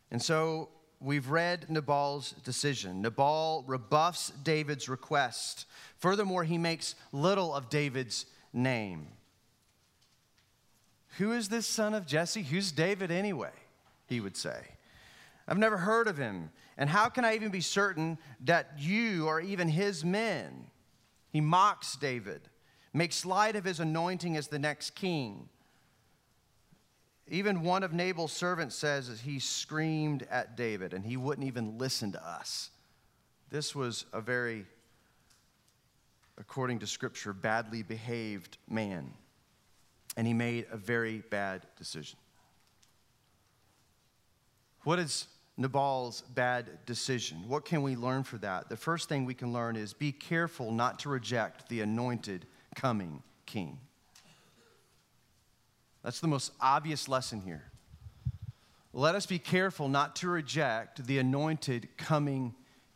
And 0.09 0.21
so 0.21 0.69
we've 1.01 1.29
read 1.29 1.69
Nabal's 1.69 2.31
decision. 2.43 3.01
Nabal 3.01 3.65
rebuffs 3.67 4.31
David's 4.43 4.87
request. 4.87 5.65
Furthermore, 5.97 6.43
he 6.43 6.57
makes 6.57 6.95
little 7.11 7.53
of 7.53 7.69
David's 7.69 8.25
name. 8.53 9.07
Who 11.17 11.33
is 11.33 11.49
this 11.49 11.65
son 11.65 11.93
of 11.93 12.05
Jesse? 12.05 12.43
Who's 12.43 12.71
David 12.71 13.11
anyway? 13.11 13.51
He 14.05 14.19
would 14.19 14.37
say. 14.37 14.61
I've 15.47 15.57
never 15.57 15.77
heard 15.77 16.07
of 16.07 16.17
him. 16.17 16.51
And 16.77 16.89
how 16.89 17.09
can 17.09 17.25
I 17.25 17.35
even 17.35 17.49
be 17.49 17.61
certain 17.61 18.17
that 18.45 18.73
you 18.77 19.27
are 19.27 19.41
even 19.41 19.67
his 19.67 20.05
men? 20.05 20.67
He 21.31 21.41
mocks 21.41 21.95
David, 21.95 22.41
makes 22.93 23.25
light 23.25 23.55
of 23.55 23.65
his 23.65 23.79
anointing 23.79 24.37
as 24.37 24.47
the 24.47 24.59
next 24.59 24.91
king. 24.95 25.49
Even 27.29 27.61
one 27.61 27.83
of 27.83 27.93
Nabal's 27.93 28.31
servants 28.31 28.75
says 28.75 29.09
that 29.09 29.19
he 29.19 29.39
screamed 29.39 30.25
at 30.31 30.55
David 30.55 30.93
and 30.93 31.05
he 31.05 31.17
wouldn't 31.17 31.45
even 31.45 31.77
listen 31.77 32.13
to 32.13 32.25
us. 32.25 32.69
This 33.49 33.75
was 33.75 34.05
a 34.13 34.21
very, 34.21 34.65
according 36.37 36.79
to 36.79 36.87
scripture, 36.87 37.33
badly 37.33 37.83
behaved 37.83 38.57
man. 38.69 39.13
And 40.15 40.25
he 40.25 40.33
made 40.33 40.67
a 40.71 40.77
very 40.77 41.23
bad 41.29 41.65
decision. 41.77 42.17
What 44.83 44.99
is 44.99 45.27
Nabal's 45.57 46.21
bad 46.21 46.85
decision? 46.85 47.43
What 47.47 47.65
can 47.65 47.81
we 47.81 47.95
learn 47.95 48.23
for 48.23 48.37
that? 48.37 48.69
The 48.69 48.77
first 48.77 49.09
thing 49.09 49.25
we 49.25 49.33
can 49.33 49.51
learn 49.51 49.75
is 49.75 49.91
be 49.91 50.11
careful 50.11 50.71
not 50.71 50.99
to 50.99 51.09
reject 51.09 51.67
the 51.67 51.81
anointed 51.81 52.45
coming 52.75 53.23
king. 53.45 53.79
That's 56.03 56.19
the 56.19 56.27
most 56.27 56.51
obvious 56.61 57.09
lesson 57.09 57.41
here. 57.41 57.63
Let 58.93 59.15
us 59.15 59.25
be 59.25 59.39
careful 59.39 59.89
not 59.89 60.15
to 60.17 60.29
reject 60.29 61.05
the 61.05 61.17
anointed 61.19 61.89
coming 61.97 62.53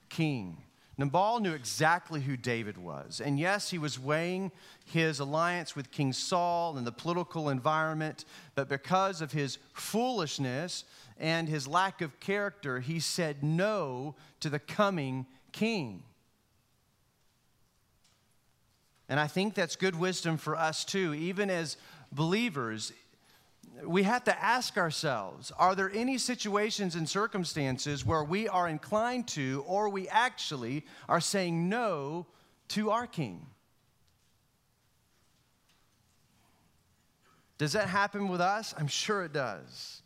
king. 0.09 0.63
Nabal 1.01 1.39
knew 1.39 1.53
exactly 1.53 2.21
who 2.21 2.37
David 2.37 2.77
was. 2.77 3.21
And 3.21 3.39
yes, 3.39 3.71
he 3.71 3.79
was 3.79 3.99
weighing 3.99 4.51
his 4.85 5.19
alliance 5.19 5.75
with 5.75 5.91
King 5.91 6.13
Saul 6.13 6.77
and 6.77 6.85
the 6.85 6.91
political 6.91 7.49
environment, 7.49 8.23
but 8.53 8.69
because 8.69 9.19
of 9.19 9.31
his 9.31 9.57
foolishness 9.73 10.83
and 11.19 11.49
his 11.49 11.67
lack 11.67 12.01
of 12.01 12.19
character, 12.19 12.79
he 12.79 12.99
said 12.99 13.43
no 13.43 14.15
to 14.41 14.49
the 14.49 14.59
coming 14.59 15.25
king. 15.51 16.03
And 19.09 19.19
I 19.19 19.27
think 19.27 19.55
that's 19.55 19.75
good 19.75 19.97
wisdom 19.97 20.37
for 20.37 20.55
us 20.55 20.85
too, 20.85 21.13
even 21.15 21.49
as 21.49 21.77
believers 22.11 22.93
we 23.83 24.03
have 24.03 24.23
to 24.25 24.43
ask 24.43 24.77
ourselves 24.77 25.51
are 25.57 25.75
there 25.75 25.91
any 25.93 26.17
situations 26.17 26.95
and 26.95 27.07
circumstances 27.07 28.05
where 28.05 28.23
we 28.23 28.47
are 28.47 28.67
inclined 28.67 29.27
to, 29.29 29.63
or 29.67 29.89
we 29.89 30.07
actually 30.09 30.85
are 31.09 31.21
saying 31.21 31.69
no 31.69 32.27
to 32.69 32.91
our 32.91 33.07
King? 33.07 33.45
Does 37.57 37.73
that 37.73 37.87
happen 37.87 38.27
with 38.27 38.41
us? 38.41 38.73
I'm 38.77 38.87
sure 38.87 39.23
it 39.23 39.33
does. 39.33 40.01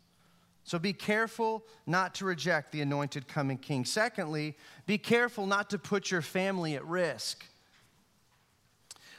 So 0.64 0.78
be 0.78 0.92
careful 0.92 1.64
not 1.86 2.14
to 2.16 2.24
reject 2.24 2.72
the 2.72 2.82
anointed 2.82 3.28
coming 3.28 3.56
King. 3.56 3.84
Secondly, 3.84 4.56
be 4.84 4.98
careful 4.98 5.46
not 5.46 5.70
to 5.70 5.78
put 5.78 6.10
your 6.10 6.22
family 6.22 6.74
at 6.74 6.84
risk. 6.84 7.46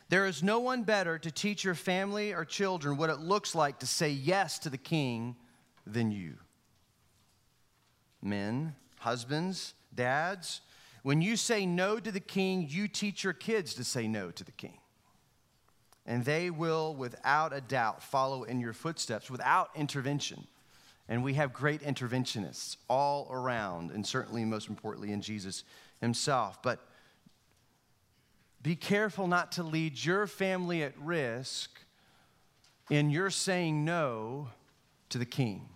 There 0.09 0.25
is 0.25 0.41
no 0.41 0.59
one 0.59 0.83
better 0.83 1.19
to 1.19 1.31
teach 1.31 1.63
your 1.63 1.75
family 1.75 2.33
or 2.33 2.45
children 2.45 2.97
what 2.97 3.09
it 3.09 3.19
looks 3.19 3.53
like 3.53 3.79
to 3.79 3.87
say 3.87 4.09
yes 4.09 4.59
to 4.59 4.69
the 4.69 4.77
king 4.77 5.35
than 5.85 6.11
you. 6.11 6.35
Men, 8.21 8.75
husbands, 8.99 9.73
dads, 9.93 10.61
when 11.03 11.21
you 11.21 11.35
say 11.35 11.65
no 11.65 11.99
to 11.99 12.11
the 12.11 12.19
king, 12.19 12.67
you 12.69 12.87
teach 12.87 13.23
your 13.23 13.33
kids 13.33 13.73
to 13.75 13.83
say 13.83 14.07
no 14.07 14.31
to 14.31 14.43
the 14.43 14.51
king. 14.51 14.77
And 16.05 16.23
they 16.23 16.49
will, 16.49 16.95
without 16.95 17.51
a 17.51 17.59
doubt, 17.59 18.01
follow 18.01 18.43
in 18.43 18.61
your 18.61 18.73
footsteps 18.73 19.29
without 19.29 19.69
intervention. 19.75 20.47
And 21.09 21.23
we 21.23 21.33
have 21.35 21.53
great 21.53 21.81
interventionists 21.81 22.77
all 22.89 23.27
around, 23.29 23.91
and 23.91 24.05
certainly, 24.05 24.45
most 24.45 24.69
importantly, 24.69 25.11
in 25.11 25.21
Jesus 25.21 25.63
himself. 26.01 26.61
But 26.61 26.79
be 28.67 28.75
careful 28.75 29.27
not 29.27 29.53
to 29.53 29.63
lead 29.63 30.03
your 30.03 30.27
family 30.27 30.83
at 30.83 30.91
risk 30.99 31.79
in 32.89 33.09
your 33.09 33.29
saying 33.29 33.85
no 33.85 34.49
to 35.07 35.17
the 35.17 35.25
king 35.25 35.69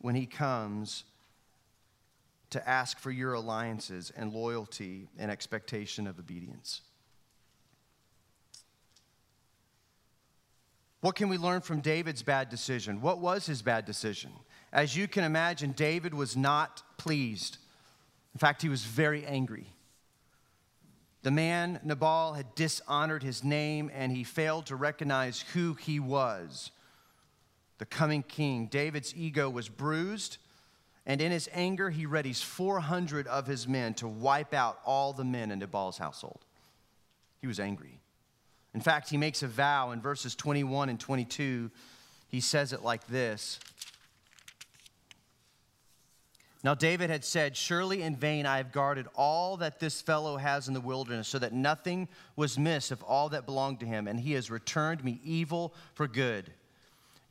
when 0.00 0.14
he 0.14 0.24
comes 0.24 1.02
to 2.50 2.68
ask 2.68 3.00
for 3.00 3.10
your 3.10 3.32
alliances 3.32 4.12
and 4.16 4.32
loyalty 4.32 5.08
and 5.18 5.28
expectation 5.28 6.06
of 6.06 6.20
obedience. 6.20 6.82
What 11.00 11.16
can 11.16 11.28
we 11.28 11.36
learn 11.36 11.62
from 11.62 11.80
David's 11.80 12.22
bad 12.22 12.48
decision? 12.48 13.00
What 13.00 13.18
was 13.18 13.44
his 13.44 13.60
bad 13.60 13.86
decision? 13.86 14.30
As 14.72 14.96
you 14.96 15.08
can 15.08 15.24
imagine, 15.24 15.72
David 15.72 16.14
was 16.14 16.36
not 16.36 16.80
pleased. 16.96 17.58
In 18.34 18.38
fact, 18.38 18.62
he 18.62 18.68
was 18.68 18.84
very 18.84 19.26
angry. 19.26 19.72
The 21.22 21.30
man, 21.30 21.80
Nabal, 21.82 22.34
had 22.34 22.54
dishonored 22.54 23.22
his 23.22 23.42
name 23.42 23.90
and 23.92 24.12
he 24.12 24.24
failed 24.24 24.66
to 24.66 24.76
recognize 24.76 25.40
who 25.52 25.74
he 25.74 25.98
was 26.00 26.70
the 27.78 27.86
coming 27.86 28.22
king. 28.24 28.66
David's 28.66 29.14
ego 29.16 29.48
was 29.48 29.68
bruised, 29.68 30.38
and 31.06 31.20
in 31.20 31.32
his 31.32 31.48
anger, 31.52 31.90
he 31.90 32.06
readies 32.06 32.42
400 32.42 33.26
of 33.28 33.46
his 33.46 33.66
men 33.66 33.94
to 33.94 34.08
wipe 34.08 34.52
out 34.52 34.80
all 34.84 35.12
the 35.12 35.24
men 35.24 35.50
in 35.50 35.60
Nabal's 35.60 35.96
household. 35.96 36.44
He 37.40 37.46
was 37.46 37.60
angry. 37.60 38.00
In 38.74 38.80
fact, 38.80 39.08
he 39.08 39.16
makes 39.16 39.42
a 39.42 39.48
vow 39.48 39.92
in 39.92 40.02
verses 40.02 40.34
21 40.34 40.88
and 40.88 41.00
22. 41.00 41.70
He 42.28 42.40
says 42.40 42.72
it 42.72 42.82
like 42.82 43.06
this 43.06 43.58
now, 46.64 46.74
David 46.74 47.08
had 47.08 47.24
said, 47.24 47.56
Surely 47.56 48.02
in 48.02 48.16
vain 48.16 48.44
I 48.44 48.56
have 48.56 48.72
guarded 48.72 49.06
all 49.14 49.58
that 49.58 49.78
this 49.78 50.00
fellow 50.00 50.36
has 50.36 50.66
in 50.66 50.74
the 50.74 50.80
wilderness, 50.80 51.28
so 51.28 51.38
that 51.38 51.52
nothing 51.52 52.08
was 52.34 52.58
missed 52.58 52.90
of 52.90 53.02
all 53.04 53.28
that 53.28 53.46
belonged 53.46 53.78
to 53.80 53.86
him, 53.86 54.08
and 54.08 54.18
he 54.18 54.32
has 54.32 54.50
returned 54.50 55.04
me 55.04 55.20
evil 55.22 55.72
for 55.94 56.08
good. 56.08 56.50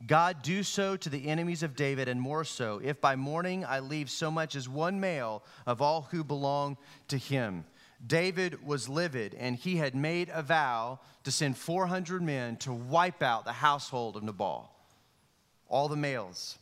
God, 0.06 0.42
do 0.42 0.62
so 0.62 0.96
to 0.96 1.10
the 1.10 1.28
enemies 1.28 1.62
of 1.62 1.76
David, 1.76 2.08
and 2.08 2.20
more 2.20 2.44
so, 2.44 2.80
if 2.82 3.00
by 3.02 3.16
morning 3.16 3.66
I 3.66 3.80
leave 3.80 4.08
so 4.08 4.30
much 4.30 4.54
as 4.56 4.66
one 4.66 4.98
male 4.98 5.42
of 5.66 5.82
all 5.82 6.08
who 6.10 6.24
belong 6.24 6.78
to 7.08 7.18
him. 7.18 7.64
David 8.06 8.64
was 8.64 8.88
livid, 8.88 9.34
and 9.34 9.56
he 9.56 9.76
had 9.76 9.94
made 9.94 10.30
a 10.32 10.42
vow 10.42 11.00
to 11.24 11.32
send 11.32 11.58
400 11.58 12.22
men 12.22 12.56
to 12.58 12.72
wipe 12.72 13.22
out 13.22 13.44
the 13.44 13.52
household 13.52 14.16
of 14.16 14.22
Nabal, 14.22 14.70
all 15.68 15.88
the 15.88 15.96
males. 15.96 16.56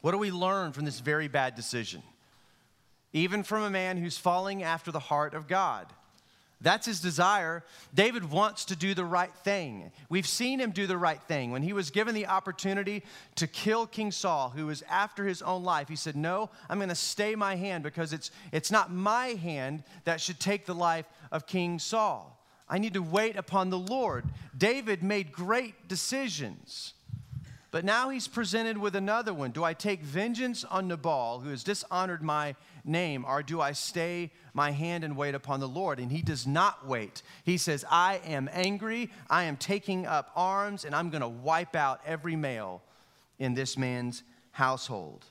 What 0.00 0.12
do 0.12 0.18
we 0.18 0.30
learn 0.30 0.72
from 0.72 0.84
this 0.84 1.00
very 1.00 1.28
bad 1.28 1.54
decision? 1.54 2.02
Even 3.12 3.42
from 3.42 3.62
a 3.62 3.70
man 3.70 3.96
who's 3.96 4.18
falling 4.18 4.62
after 4.62 4.90
the 4.90 4.98
heart 4.98 5.34
of 5.34 5.48
God. 5.48 5.86
That's 6.60 6.86
his 6.86 7.00
desire. 7.00 7.62
David 7.94 8.30
wants 8.30 8.64
to 8.66 8.76
do 8.76 8.94
the 8.94 9.04
right 9.04 9.34
thing. 9.44 9.90
We've 10.08 10.26
seen 10.26 10.58
him 10.58 10.70
do 10.70 10.86
the 10.86 10.96
right 10.96 11.20
thing. 11.22 11.50
When 11.50 11.62
he 11.62 11.74
was 11.74 11.90
given 11.90 12.14
the 12.14 12.26
opportunity 12.28 13.02
to 13.34 13.46
kill 13.46 13.86
King 13.86 14.10
Saul, 14.10 14.50
who 14.50 14.66
was 14.66 14.82
after 14.88 15.26
his 15.26 15.42
own 15.42 15.64
life, 15.64 15.88
he 15.88 15.96
said, 15.96 16.16
No, 16.16 16.48
I'm 16.70 16.78
going 16.78 16.88
to 16.88 16.94
stay 16.94 17.34
my 17.34 17.56
hand 17.56 17.84
because 17.84 18.14
it's, 18.14 18.30
it's 18.52 18.70
not 18.70 18.90
my 18.90 19.28
hand 19.28 19.84
that 20.04 20.20
should 20.20 20.40
take 20.40 20.64
the 20.64 20.74
life 20.74 21.06
of 21.30 21.46
King 21.46 21.78
Saul. 21.78 22.32
I 22.68 22.78
need 22.78 22.94
to 22.94 23.02
wait 23.02 23.36
upon 23.36 23.68
the 23.68 23.78
Lord. 23.78 24.24
David 24.56 25.02
made 25.02 25.32
great 25.32 25.88
decisions. 25.88 26.94
But 27.76 27.84
now 27.84 28.08
he's 28.08 28.26
presented 28.26 28.78
with 28.78 28.96
another 28.96 29.34
one. 29.34 29.50
Do 29.50 29.62
I 29.62 29.74
take 29.74 30.00
vengeance 30.00 30.64
on 30.64 30.88
Nabal, 30.88 31.40
who 31.40 31.50
has 31.50 31.62
dishonored 31.62 32.22
my 32.22 32.54
name, 32.86 33.22
or 33.28 33.42
do 33.42 33.60
I 33.60 33.72
stay 33.72 34.30
my 34.54 34.70
hand 34.70 35.04
and 35.04 35.14
wait 35.14 35.34
upon 35.34 35.60
the 35.60 35.68
Lord? 35.68 36.00
And 36.00 36.10
he 36.10 36.22
does 36.22 36.46
not 36.46 36.86
wait. 36.86 37.20
He 37.44 37.58
says, 37.58 37.84
I 37.90 38.22
am 38.24 38.48
angry, 38.50 39.10
I 39.28 39.42
am 39.42 39.58
taking 39.58 40.06
up 40.06 40.30
arms, 40.34 40.86
and 40.86 40.94
I'm 40.94 41.10
going 41.10 41.20
to 41.20 41.28
wipe 41.28 41.76
out 41.76 42.00
every 42.06 42.34
male 42.34 42.82
in 43.38 43.52
this 43.52 43.76
man's 43.76 44.22
household. 44.52 45.26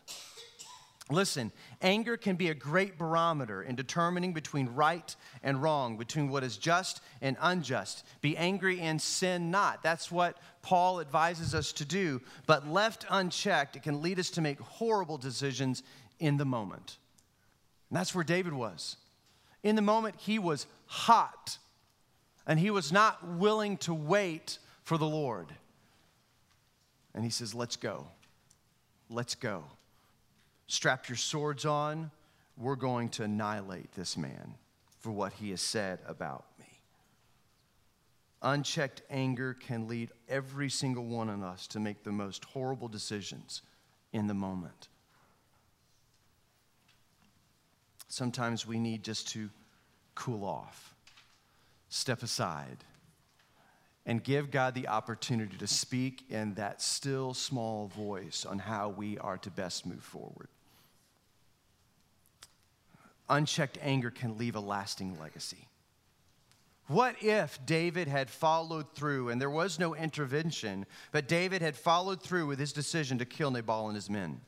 Listen, 1.12 1.52
anger 1.84 2.18
can 2.18 2.36
be 2.36 2.50
a 2.50 2.56
great 2.56 2.98
barometer 2.98 3.62
in 3.62 3.76
determining 3.76 4.34
between 4.34 4.68
right 4.70 5.16
and 5.44 5.62
wrong, 5.62 5.98
between 5.98 6.30
what 6.30 6.44
is 6.44 6.58
just 6.58 7.00
and 7.22 7.38
unjust. 7.42 8.04
Be 8.22 8.36
angry 8.36 8.80
and 8.82 9.00
sin 9.00 9.52
not. 9.52 9.84
That's 9.84 10.12
what 10.12 10.38
Paul 10.66 11.00
advises 11.00 11.54
us 11.54 11.72
to 11.74 11.86
do. 11.86 12.22
But 12.48 12.68
left 12.68 13.06
unchecked, 13.08 13.76
it 13.76 13.84
can 13.84 14.02
lead 14.02 14.18
us 14.18 14.32
to 14.32 14.42
make 14.42 14.60
horrible 14.60 15.20
decisions 15.20 15.84
in 16.20 16.38
the 16.38 16.46
moment. 16.46 16.98
And 17.90 18.00
that's 18.00 18.16
where 18.16 18.24
David 18.24 18.52
was. 18.52 18.98
In 19.62 19.76
the 19.76 19.84
moment, 19.84 20.16
he 20.18 20.40
was 20.40 20.66
hot, 20.88 21.60
and 22.48 22.60
he 22.60 22.72
was 22.72 22.92
not 22.92 23.28
willing 23.38 23.78
to 23.78 23.94
wait 23.94 24.58
for 24.82 24.98
the 24.98 25.06
Lord. 25.06 25.54
And 27.14 27.24
he 27.24 27.30
says, 27.30 27.54
Let's 27.54 27.76
go. 27.76 28.08
Let's 29.08 29.36
go. 29.36 29.66
Strap 30.66 31.10
your 31.10 31.16
swords 31.16 31.66
on. 31.66 32.10
We're 32.58 32.76
going 32.76 33.10
to 33.10 33.24
annihilate 33.24 33.92
this 33.92 34.18
man 34.18 34.56
for 35.00 35.12
what 35.12 35.34
he 35.34 35.52
has 35.52 35.62
said 35.62 36.00
about. 36.08 36.46
Unchecked 38.46 39.02
anger 39.10 39.56
can 39.56 39.88
lead 39.88 40.12
every 40.30 40.70
single 40.70 41.04
one 41.04 41.30
of 41.30 41.42
us 41.42 41.66
to 41.66 41.80
make 41.80 42.04
the 42.04 42.12
most 42.12 42.46
horrible 42.46 42.88
decisions 42.88 43.64
in 44.14 44.28
the 44.28 44.36
moment. 44.36 44.88
Sometimes 48.08 48.68
we 48.68 48.78
need 48.78 49.02
just 49.02 49.28
to 49.30 49.50
cool 50.14 50.46
off, 50.46 50.94
step 51.90 52.22
aside, 52.22 52.78
and 54.06 54.24
give 54.24 54.52
God 54.52 54.76
the 54.76 54.90
opportunity 54.90 55.58
to 55.58 55.66
speak 55.66 56.26
in 56.30 56.54
that 56.54 56.84
still 56.84 57.34
small 57.34 57.88
voice 57.88 58.46
on 58.46 58.60
how 58.60 58.90
we 58.90 59.18
are 59.18 59.40
to 59.40 59.50
best 59.50 59.88
move 59.88 60.04
forward. 60.04 60.50
Unchecked 63.28 63.80
anger 63.82 64.12
can 64.12 64.38
leave 64.38 64.56
a 64.56 64.60
lasting 64.60 65.20
legacy. 65.20 65.68
What 66.88 67.16
if 67.24 67.66
David 67.66 68.08
had 68.08 68.30
followed 68.30 68.94
through 68.94 69.30
and 69.30 69.42
there 69.42 69.50
was 69.50 69.80
no 69.80 69.96
intervention, 69.96 70.86
but 71.12 71.28
David 71.28 71.62
had 71.62 71.76
followed 71.76 72.22
through 72.22 72.46
with 72.46 72.60
his 72.60 72.74
decision 72.74 73.18
to 73.18 73.26
kill 73.26 73.50
Nabal 73.50 73.88
and 73.88 73.96
his 73.96 74.10
men? 74.10 74.42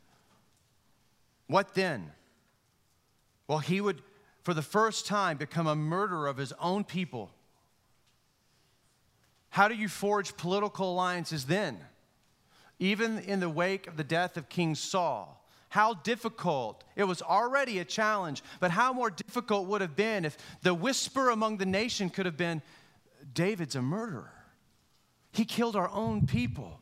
What 1.48 1.74
then? 1.74 2.12
Well, 3.48 3.60
he 3.60 3.82
would, 3.82 4.04
for 4.44 4.54
the 4.54 4.62
first 4.62 5.08
time, 5.08 5.38
become 5.38 5.66
a 5.66 5.76
murderer 5.76 6.28
of 6.28 6.38
his 6.38 6.54
own 6.60 6.84
people. 6.84 7.32
How 9.50 9.68
do 9.68 9.74
you 9.74 9.90
forge 9.90 10.38
political 10.38 10.94
alliances 10.94 11.46
then? 11.46 11.80
Even 12.78 13.18
in 13.20 13.40
the 13.40 13.50
wake 13.50 13.88
of 13.88 13.98
the 13.98 14.04
death 14.04 14.38
of 14.38 14.50
King 14.50 14.76
Saul, 14.76 15.44
how 15.70 15.96
difficult. 15.96 16.84
It 16.96 17.04
was 17.04 17.22
already 17.22 17.80
a 17.80 17.86
challenge, 17.86 18.44
but 18.60 18.72
how 18.72 18.94
more 18.94 19.10
difficult 19.10 19.68
would 19.68 19.82
have 19.82 19.96
been 19.96 20.26
if 20.26 20.38
the 20.62 20.74
whisper 20.74 21.30
among 21.30 21.58
the 21.58 21.66
nation 21.66 22.10
could 22.10 22.26
have 22.26 22.38
been 22.38 22.62
David's 23.34 23.76
a 23.76 23.82
murderer. 23.82 24.32
He 25.32 25.46
killed 25.46 25.76
our 25.76 25.90
own 25.90 26.26
people. 26.26 26.80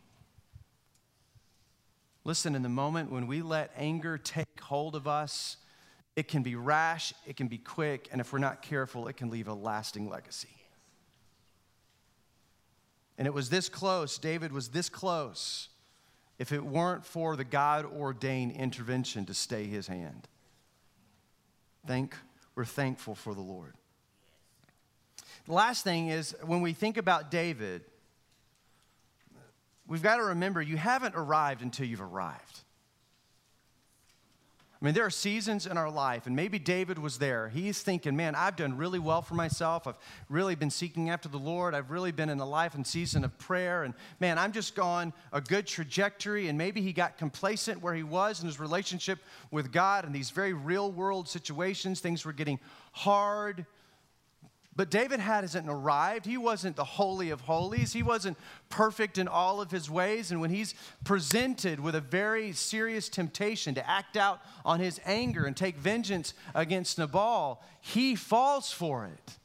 Listen, 2.24 2.56
in 2.56 2.64
the 2.64 2.70
moment 2.70 3.12
when 3.12 3.28
we 3.28 3.42
let 3.42 3.72
anger 3.78 4.18
take 4.18 4.60
hold 4.60 4.96
of 4.96 5.08
us, 5.08 5.58
it 6.16 6.28
can 6.28 6.44
be 6.44 6.56
rash, 6.56 7.14
it 7.26 7.36
can 7.36 7.48
be 7.48 7.58
quick, 7.58 8.08
and 8.12 8.22
if 8.22 8.32
we're 8.32 8.40
not 8.40 8.62
careful, 8.62 9.08
it 9.08 9.18
can 9.18 9.30
leave 9.30 9.48
a 9.48 9.54
lasting 9.54 10.10
legacy. 10.10 10.48
And 13.18 13.28
it 13.28 13.34
was 13.34 13.50
this 13.50 13.70
close, 13.70 14.18
David 14.18 14.52
was 14.52 14.70
this 14.70 14.90
close, 14.90 15.70
if 16.38 16.52
it 16.52 16.64
weren't 16.64 17.06
for 17.06 17.36
the 17.36 17.44
God 17.44 17.86
ordained 17.86 18.52
intervention 18.52 19.26
to 19.26 19.34
stay 19.34 19.66
his 19.66 19.88
hand. 19.88 20.28
Thank, 21.88 22.16
we're 22.56 22.66
thankful 22.66 23.16
for 23.16 23.34
the 23.34 23.42
Lord. 23.42 23.74
The 25.46 25.54
last 25.54 25.84
thing 25.84 26.08
is 26.10 26.36
when 26.44 26.62
we 26.62 26.74
think 26.74 26.98
about 26.98 27.30
David, 27.30 27.84
we've 29.88 30.02
got 30.02 30.18
to 30.18 30.24
remember 30.24 30.62
you 30.62 30.78
haven't 30.78 31.16
arrived 31.16 31.62
until 31.62 31.86
you've 31.86 32.02
arrived. 32.02 32.62
I 34.86 34.88
mean, 34.88 34.94
there 34.94 35.06
are 35.08 35.10
seasons 35.10 35.66
in 35.66 35.80
our 35.80 35.90
life, 35.90 36.28
and 36.28 36.36
maybe 36.36 36.60
David 36.60 37.00
was 37.00 37.18
there. 37.18 37.50
He's 37.50 37.82
thinking, 37.82 38.16
man, 38.16 38.36
I've 38.36 38.56
done 38.56 38.78
really 38.78 39.00
well 39.00 39.24
for 39.24 39.34
myself. 39.34 39.88
I've 39.88 39.98
really 40.30 40.54
been 40.54 40.70
seeking 40.70 41.10
after 41.10 41.28
the 41.28 41.40
Lord. 41.40 41.74
I've 41.74 41.90
really 41.90 42.12
been 42.12 42.30
in 42.30 42.40
a 42.40 42.46
life 42.46 42.76
and 42.76 42.86
season 42.86 43.24
of 43.24 43.36
prayer. 43.40 43.84
And 43.84 43.96
man, 44.20 44.38
I'm 44.38 44.52
just 44.52 44.76
gone 44.76 45.12
a 45.34 45.42
good 45.42 45.66
trajectory. 45.66 46.50
And 46.50 46.58
maybe 46.60 46.82
he 46.82 46.94
got 46.94 47.18
complacent 47.18 47.82
where 47.82 47.96
he 47.96 48.04
was 48.04 48.42
in 48.42 48.46
his 48.46 48.60
relationship 48.60 49.18
with 49.50 49.72
God 49.72 50.06
in 50.06 50.12
these 50.12 50.30
very 50.30 50.54
real 50.54 50.92
world 50.92 51.28
situations. 51.28 52.00
Things 52.00 52.24
were 52.24 52.32
getting 52.32 52.60
hard. 52.92 53.66
But 54.78 54.92
David 54.92 55.22
hasn't 55.22 55.70
arrived. 55.70 56.26
He 56.26 56.38
wasn't 56.38 56.76
the 56.76 56.84
Holy 56.84 57.30
of 57.30 57.42
Holies. 57.42 57.94
He 57.94 58.04
wasn't 58.04 58.38
perfect 58.70 59.18
in 59.18 59.28
all 59.28 59.62
of 59.62 59.72
his 59.72 59.90
ways. 59.90 60.32
And 60.32 60.42
when 60.42 60.50
he's 60.50 60.76
presented 61.06 61.80
with 61.80 61.96
a 61.96 62.02
very 62.02 62.52
serious 62.52 63.08
temptation 63.08 63.74
to 63.76 63.90
act 63.90 64.18
out 64.18 64.42
on 64.66 64.82
his 64.82 65.00
anger 65.06 65.46
and 65.46 65.56
take 65.56 65.78
vengeance 65.78 66.34
against 66.54 66.98
Nabal, 66.98 67.64
he 67.80 68.16
falls 68.16 68.72
for 68.72 69.06
it. 69.06 69.38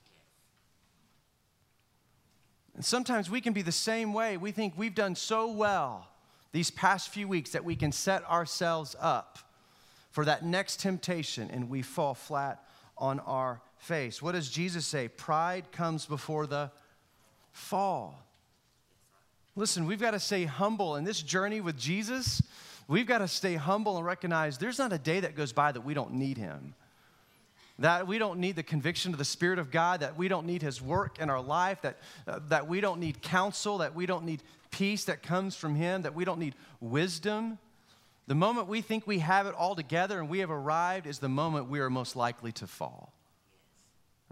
And 2.74 2.84
sometimes 2.84 3.30
we 3.30 3.40
can 3.40 3.52
be 3.52 3.62
the 3.62 3.70
same 3.70 4.12
way. 4.12 4.36
We 4.36 4.50
think 4.50 4.74
we've 4.76 4.94
done 4.94 5.14
so 5.14 5.52
well 5.52 6.08
these 6.50 6.72
past 6.72 7.10
few 7.10 7.28
weeks 7.28 7.50
that 7.50 7.64
we 7.64 7.76
can 7.76 7.92
set 7.92 8.28
ourselves 8.28 8.96
up 8.98 9.38
for 10.10 10.24
that 10.24 10.44
next 10.44 10.80
temptation 10.80 11.50
and 11.52 11.70
we 11.70 11.82
fall 11.82 12.14
flat 12.14 12.64
on 12.98 13.20
our 13.20 13.60
face. 13.80 14.22
What 14.22 14.32
does 14.32 14.48
Jesus 14.48 14.86
say? 14.86 15.08
Pride 15.08 15.72
comes 15.72 16.06
before 16.06 16.46
the 16.46 16.70
fall. 17.52 18.22
Listen, 19.56 19.86
we've 19.86 20.00
got 20.00 20.12
to 20.12 20.20
stay 20.20 20.44
humble 20.44 20.96
in 20.96 21.04
this 21.04 21.20
journey 21.20 21.60
with 21.60 21.76
Jesus. 21.76 22.42
We've 22.86 23.06
got 23.06 23.18
to 23.18 23.28
stay 23.28 23.56
humble 23.56 23.96
and 23.96 24.06
recognize 24.06 24.58
there's 24.58 24.78
not 24.78 24.92
a 24.92 24.98
day 24.98 25.20
that 25.20 25.34
goes 25.34 25.52
by 25.52 25.72
that 25.72 25.80
we 25.80 25.94
don't 25.94 26.12
need 26.14 26.38
Him. 26.38 26.74
That 27.78 28.06
we 28.06 28.18
don't 28.18 28.38
need 28.38 28.56
the 28.56 28.62
conviction 28.62 29.12
of 29.12 29.18
the 29.18 29.24
Spirit 29.24 29.58
of 29.58 29.70
God, 29.70 30.00
that 30.00 30.16
we 30.16 30.28
don't 30.28 30.46
need 30.46 30.62
His 30.62 30.82
work 30.82 31.18
in 31.18 31.30
our 31.30 31.40
life, 31.40 31.80
that, 31.82 31.98
uh, 32.28 32.40
that 32.48 32.68
we 32.68 32.80
don't 32.80 33.00
need 33.00 33.22
counsel, 33.22 33.78
that 33.78 33.94
we 33.94 34.06
don't 34.06 34.24
need 34.24 34.42
peace 34.70 35.04
that 35.04 35.22
comes 35.22 35.56
from 35.56 35.74
Him, 35.74 36.02
that 36.02 36.14
we 36.14 36.24
don't 36.24 36.38
need 36.38 36.54
wisdom. 36.80 37.58
The 38.26 38.34
moment 38.34 38.68
we 38.68 38.82
think 38.82 39.06
we 39.06 39.20
have 39.20 39.46
it 39.46 39.54
all 39.54 39.74
together 39.74 40.20
and 40.20 40.28
we 40.28 40.40
have 40.40 40.50
arrived 40.50 41.06
is 41.06 41.18
the 41.18 41.28
moment 41.28 41.68
we 41.68 41.80
are 41.80 41.90
most 41.90 42.14
likely 42.14 42.52
to 42.52 42.66
fall. 42.66 43.12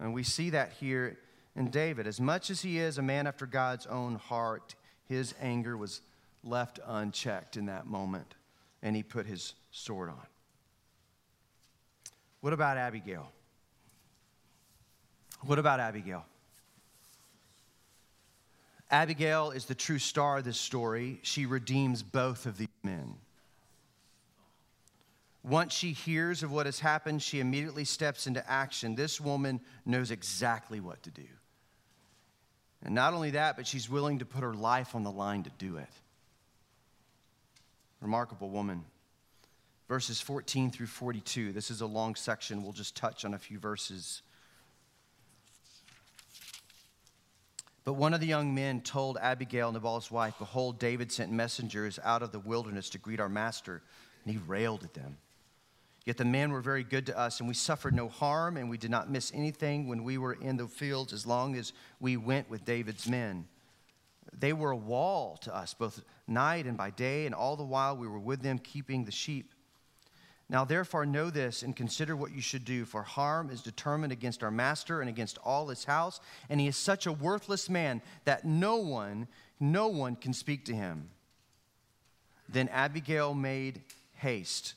And 0.01 0.15
we 0.15 0.23
see 0.23 0.51
that 0.51 0.73
here 0.73 1.19
in 1.57 1.71
David. 1.71 2.07
As 2.07 2.21
much 2.21 2.51
as 2.51 2.63
he 2.63 2.79
is 2.79 2.99
a 2.99 3.03
man 3.03 3.27
after 3.27 3.47
God's 3.47 3.87
own 3.87 4.15
heart, 4.15 4.75
his 5.07 5.35
anger 5.41 5.77
was 5.77 6.01
left 6.45 6.79
unchecked 6.87 7.57
in 7.57 7.67
that 7.67 7.87
moment, 7.87 8.35
and 8.83 8.95
he 8.95 9.03
put 9.03 9.27
his 9.27 9.55
sword 9.71 10.09
on. 10.09 10.27
What 12.41 12.53
about 12.53 12.77
Abigail? 12.77 13.33
What 15.43 15.59
about 15.59 15.81
Abigail? 15.81 16.25
Abigail 18.91 19.51
is 19.51 19.67
the 19.67 19.75
true 19.75 19.99
star 19.99 20.39
of 20.39 20.45
this 20.45 20.59
story. 20.59 21.19
She 21.23 21.47
redeems 21.47 22.03
both 22.03 22.47
of 22.47 22.57
these 22.57 22.69
men. 22.83 23.15
Once 25.44 25.72
she 25.72 25.92
hears 25.92 26.42
of 26.42 26.51
what 26.51 26.66
has 26.66 26.81
happened, 26.81 27.22
she 27.22 27.40
immediately 27.40 27.85
steps 27.85 28.27
into 28.27 28.51
action. 28.51 28.94
This 28.94 29.20
woman 29.20 29.61
knows 29.87 30.11
exactly 30.11 30.81
what 30.81 31.03
to 31.05 31.11
do. 31.11 31.27
And 32.85 32.94
not 32.94 33.14
only 33.14 33.31
that, 33.31 33.57
but 33.57 33.66
she's 33.66 33.88
willing 33.88 34.18
to 34.20 34.24
put 34.24 34.42
her 34.42 34.55
life 34.55 34.94
on 34.94 35.03
the 35.03 35.11
line 35.11 35.44
to 35.44 35.51
do 35.59 35.77
it. 35.79 35.88
Remarkable 38.01 38.51
woman. 38.51 38.85
Verses 39.88 40.20
14 40.20 40.70
through 40.70 40.87
42. 40.87 41.53
This 41.53 41.70
is 41.70 41.81
a 41.81 41.87
long 41.87 42.14
section. 42.14 42.62
We'll 42.62 42.72
just 42.72 42.94
touch 42.94 43.24
on 43.24 43.35
a 43.35 43.38
few 43.38 43.59
verses. 43.59 44.22
But 47.85 47.94
one 47.94 48.12
of 48.12 48.20
the 48.20 48.27
young 48.27 48.55
men 48.55 48.83
told 48.83 49.16
Abigail, 49.16 49.72
Nabal's 49.72 50.11
wife, 50.11 50.35
Behold, 50.38 50.79
David 50.79 51.11
sent 51.11 51.33
messengers 51.33 51.98
out 52.05 52.22
of 52.22 52.33
the 52.33 52.38
wilderness 52.38 52.90
to 52.90 52.98
greet 52.98 53.18
our 53.18 53.31
master, 53.31 53.83
and 54.24 54.33
he 54.35 54.38
railed 54.46 54.85
at 54.85 54.92
them. 54.92 55.16
Yet 56.09 56.16
the 56.16 56.25
men 56.25 56.53
were 56.53 56.62
very 56.62 56.85
good 56.85 57.05
to 57.05 57.18
us, 57.18 57.38
and 57.38 57.47
we 57.47 57.55
suffered 57.55 57.92
no 57.92 58.09
harm, 58.09 58.57
and 58.57 58.71
we 58.71 58.79
did 58.79 58.90
not 58.90 59.11
miss 59.11 59.31
anything 59.35 59.87
when 59.87 60.05
we 60.05 60.16
were 60.16 60.33
in 60.33 60.57
the 60.57 60.66
fields 60.66 61.12
as 61.12 61.27
long 61.27 61.55
as 61.55 61.75
we 62.01 62.16
went 62.16 62.49
with 62.49 62.64
David's 62.64 63.07
men. 63.07 63.47
They 64.33 64.55
were 64.55 64.71
a 64.71 64.77
wall 64.77 65.37
to 65.42 65.55
us, 65.55 65.75
both 65.75 66.03
night 66.27 66.64
and 66.64 66.79
by 66.79 66.88
day, 66.88 67.27
and 67.27 67.35
all 67.35 67.57
the 67.57 67.62
while 67.62 67.94
we 67.94 68.09
were 68.09 68.18
with 68.18 68.40
them 68.40 68.59
keeping 68.59 69.05
the 69.05 69.12
sheep. 69.12 69.53
Now, 70.49 70.64
therefore, 70.64 71.05
know 71.05 71.29
this 71.29 71.62
and 71.62 71.77
consider 71.77 72.16
what 72.16 72.33
you 72.33 72.40
should 72.40 72.64
do, 72.64 72.87
for 72.87 73.03
harm 73.03 73.51
is 73.51 73.61
determined 73.61 74.11
against 74.11 74.42
our 74.42 74.51
master 74.51 75.03
and 75.03 75.11
against 75.11 75.37
all 75.44 75.68
his 75.68 75.85
house, 75.85 76.21
and 76.49 76.59
he 76.59 76.68
is 76.68 76.77
such 76.79 77.05
a 77.05 77.12
worthless 77.12 77.68
man 77.68 78.01
that 78.25 78.47
no 78.47 78.77
one, 78.77 79.29
no 79.61 79.88
one 79.88 80.16
can 80.16 80.33
speak 80.33 80.64
to 80.64 80.75
him. 80.75 81.11
Then 82.49 82.71
Abigail 82.71 83.35
made 83.35 83.83
haste, 84.14 84.73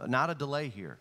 Uh, 0.00 0.06
not 0.06 0.30
a 0.30 0.34
delay 0.34 0.68
here. 0.68 0.98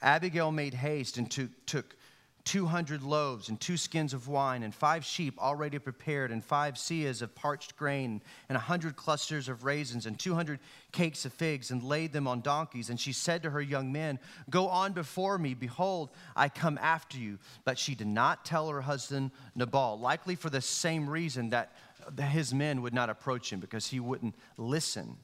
Abigail 0.00 0.50
made 0.50 0.74
haste 0.74 1.16
and 1.16 1.30
took, 1.30 1.50
took 1.66 1.96
200 2.44 3.02
loaves 3.02 3.48
and 3.48 3.60
two 3.60 3.76
skins 3.76 4.12
of 4.12 4.26
wine 4.26 4.64
and 4.64 4.74
five 4.74 5.04
sheep 5.04 5.38
already 5.38 5.78
prepared 5.78 6.32
and 6.32 6.44
five 6.44 6.74
seahs 6.74 7.22
of 7.22 7.32
parched 7.36 7.76
grain 7.76 8.20
and 8.48 8.56
a 8.56 8.60
hundred 8.60 8.96
clusters 8.96 9.48
of 9.48 9.64
raisins 9.64 10.06
and 10.06 10.18
200 10.18 10.58
cakes 10.90 11.24
of 11.24 11.32
figs 11.32 11.70
and 11.70 11.84
laid 11.84 12.12
them 12.12 12.26
on 12.26 12.40
donkeys. 12.40 12.90
And 12.90 12.98
she 12.98 13.12
said 13.12 13.44
to 13.44 13.50
her 13.50 13.60
young 13.60 13.92
men 13.92 14.18
go 14.50 14.66
on 14.68 14.92
before 14.92 15.38
me. 15.38 15.54
Behold 15.54 16.10
i 16.34 16.48
come 16.48 16.78
after 16.78 17.16
you. 17.16 17.38
But 17.64 17.78
she 17.78 17.94
did 17.94 18.08
not 18.08 18.44
tell 18.44 18.68
her 18.70 18.80
husband 18.80 19.30
nabal 19.54 20.00
likely 20.00 20.34
for 20.34 20.50
the 20.50 20.60
same 20.60 21.08
reason 21.08 21.50
that 21.50 21.72
his 22.18 22.52
men 22.52 22.82
would 22.82 22.94
not 22.94 23.08
approach 23.08 23.52
him 23.52 23.60
because 23.60 23.86
he 23.86 24.00
wouldn't 24.00 24.34
listen 24.56 25.16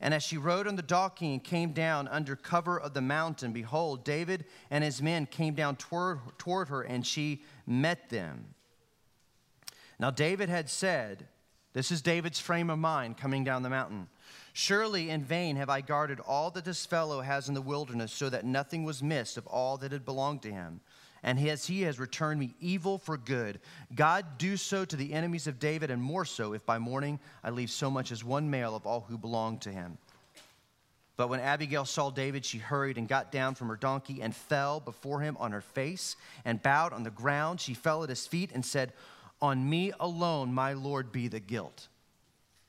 and 0.00 0.14
as 0.14 0.22
she 0.22 0.38
rode 0.38 0.66
on 0.66 0.76
the 0.76 0.82
donkey 0.82 1.32
and 1.32 1.44
came 1.44 1.72
down 1.72 2.08
under 2.08 2.34
cover 2.34 2.80
of 2.80 2.94
the 2.94 3.02
mountain, 3.02 3.52
behold, 3.52 4.02
David 4.02 4.46
and 4.70 4.82
his 4.82 5.02
men 5.02 5.26
came 5.26 5.54
down 5.54 5.76
toward, 5.76 6.20
toward 6.38 6.68
her, 6.68 6.82
and 6.82 7.06
she 7.06 7.42
met 7.66 8.08
them. 8.08 8.54
Now, 9.98 10.10
David 10.10 10.48
had 10.48 10.70
said, 10.70 11.28
This 11.74 11.90
is 11.90 12.00
David's 12.00 12.40
frame 12.40 12.70
of 12.70 12.78
mind 12.78 13.18
coming 13.18 13.44
down 13.44 13.62
the 13.62 13.68
mountain. 13.68 14.08
Surely 14.54 15.10
in 15.10 15.22
vain 15.22 15.56
have 15.56 15.68
I 15.68 15.82
guarded 15.82 16.18
all 16.20 16.50
that 16.52 16.64
this 16.64 16.86
fellow 16.86 17.20
has 17.20 17.48
in 17.48 17.54
the 17.54 17.60
wilderness, 17.60 18.10
so 18.10 18.30
that 18.30 18.46
nothing 18.46 18.84
was 18.84 19.02
missed 19.02 19.36
of 19.36 19.46
all 19.46 19.76
that 19.76 19.92
had 19.92 20.06
belonged 20.06 20.40
to 20.42 20.50
him. 20.50 20.80
And 21.22 21.38
as 21.48 21.66
he 21.66 21.82
has 21.82 21.98
returned 21.98 22.40
me 22.40 22.54
evil 22.60 22.98
for 22.98 23.16
good, 23.16 23.60
God 23.94 24.24
do 24.38 24.56
so 24.56 24.84
to 24.84 24.96
the 24.96 25.12
enemies 25.12 25.46
of 25.46 25.58
David, 25.58 25.90
and 25.90 26.02
more 26.02 26.24
so 26.24 26.54
if 26.54 26.64
by 26.64 26.78
morning 26.78 27.20
I 27.44 27.50
leave 27.50 27.70
so 27.70 27.90
much 27.90 28.10
as 28.10 28.24
one 28.24 28.50
male 28.50 28.74
of 28.74 28.86
all 28.86 29.04
who 29.08 29.18
belong 29.18 29.58
to 29.58 29.70
him. 29.70 29.98
But 31.20 31.28
when 31.28 31.40
Abigail 31.40 31.84
saw 31.84 32.08
David, 32.08 32.46
she 32.46 32.56
hurried 32.56 32.96
and 32.96 33.06
got 33.06 33.30
down 33.30 33.54
from 33.54 33.68
her 33.68 33.76
donkey 33.76 34.22
and 34.22 34.34
fell 34.34 34.80
before 34.80 35.20
him 35.20 35.36
on 35.38 35.52
her 35.52 35.60
face 35.60 36.16
and 36.46 36.62
bowed 36.62 36.94
on 36.94 37.02
the 37.02 37.10
ground. 37.10 37.60
She 37.60 37.74
fell 37.74 38.02
at 38.02 38.08
his 38.08 38.26
feet 38.26 38.52
and 38.54 38.64
said, 38.64 38.94
On 39.42 39.68
me 39.68 39.92
alone, 40.00 40.54
my 40.54 40.72
Lord, 40.72 41.12
be 41.12 41.28
the 41.28 41.38
guilt. 41.38 41.88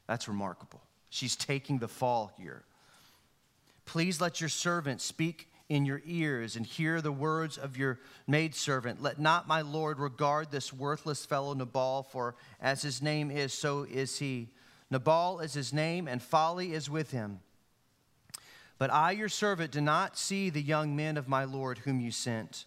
That's 0.05 0.27
remarkable. 0.27 0.81
She's 1.09 1.37
taking 1.37 1.79
the 1.79 1.87
fall 1.87 2.33
here. 2.37 2.63
Please 3.85 4.19
let 4.19 4.41
your 4.41 4.49
servant 4.49 4.99
speak 4.99 5.47
in 5.71 5.85
your 5.85 6.01
ears 6.03 6.57
and 6.57 6.65
hear 6.65 6.99
the 6.99 7.13
words 7.13 7.57
of 7.57 7.77
your 7.77 7.97
maidservant. 8.27 9.01
Let 9.01 9.21
not 9.21 9.47
my 9.47 9.61
Lord 9.61 9.99
regard 9.99 10.51
this 10.51 10.73
worthless 10.73 11.25
fellow 11.25 11.53
Nabal, 11.53 12.03
for 12.03 12.35
as 12.59 12.81
his 12.81 13.01
name 13.01 13.31
is, 13.31 13.53
so 13.53 13.83
is 13.89 14.19
he. 14.19 14.49
Nabal 14.89 15.39
is 15.39 15.53
his 15.53 15.71
name, 15.71 16.09
and 16.09 16.21
folly 16.21 16.73
is 16.73 16.89
with 16.89 17.11
him. 17.11 17.39
But 18.79 18.91
I, 18.91 19.11
your 19.11 19.29
servant, 19.29 19.71
do 19.71 19.79
not 19.79 20.17
see 20.17 20.49
the 20.49 20.61
young 20.61 20.93
men 20.93 21.15
of 21.15 21.29
my 21.29 21.45
Lord 21.45 21.77
whom 21.77 22.01
you 22.01 22.11
sent. 22.11 22.65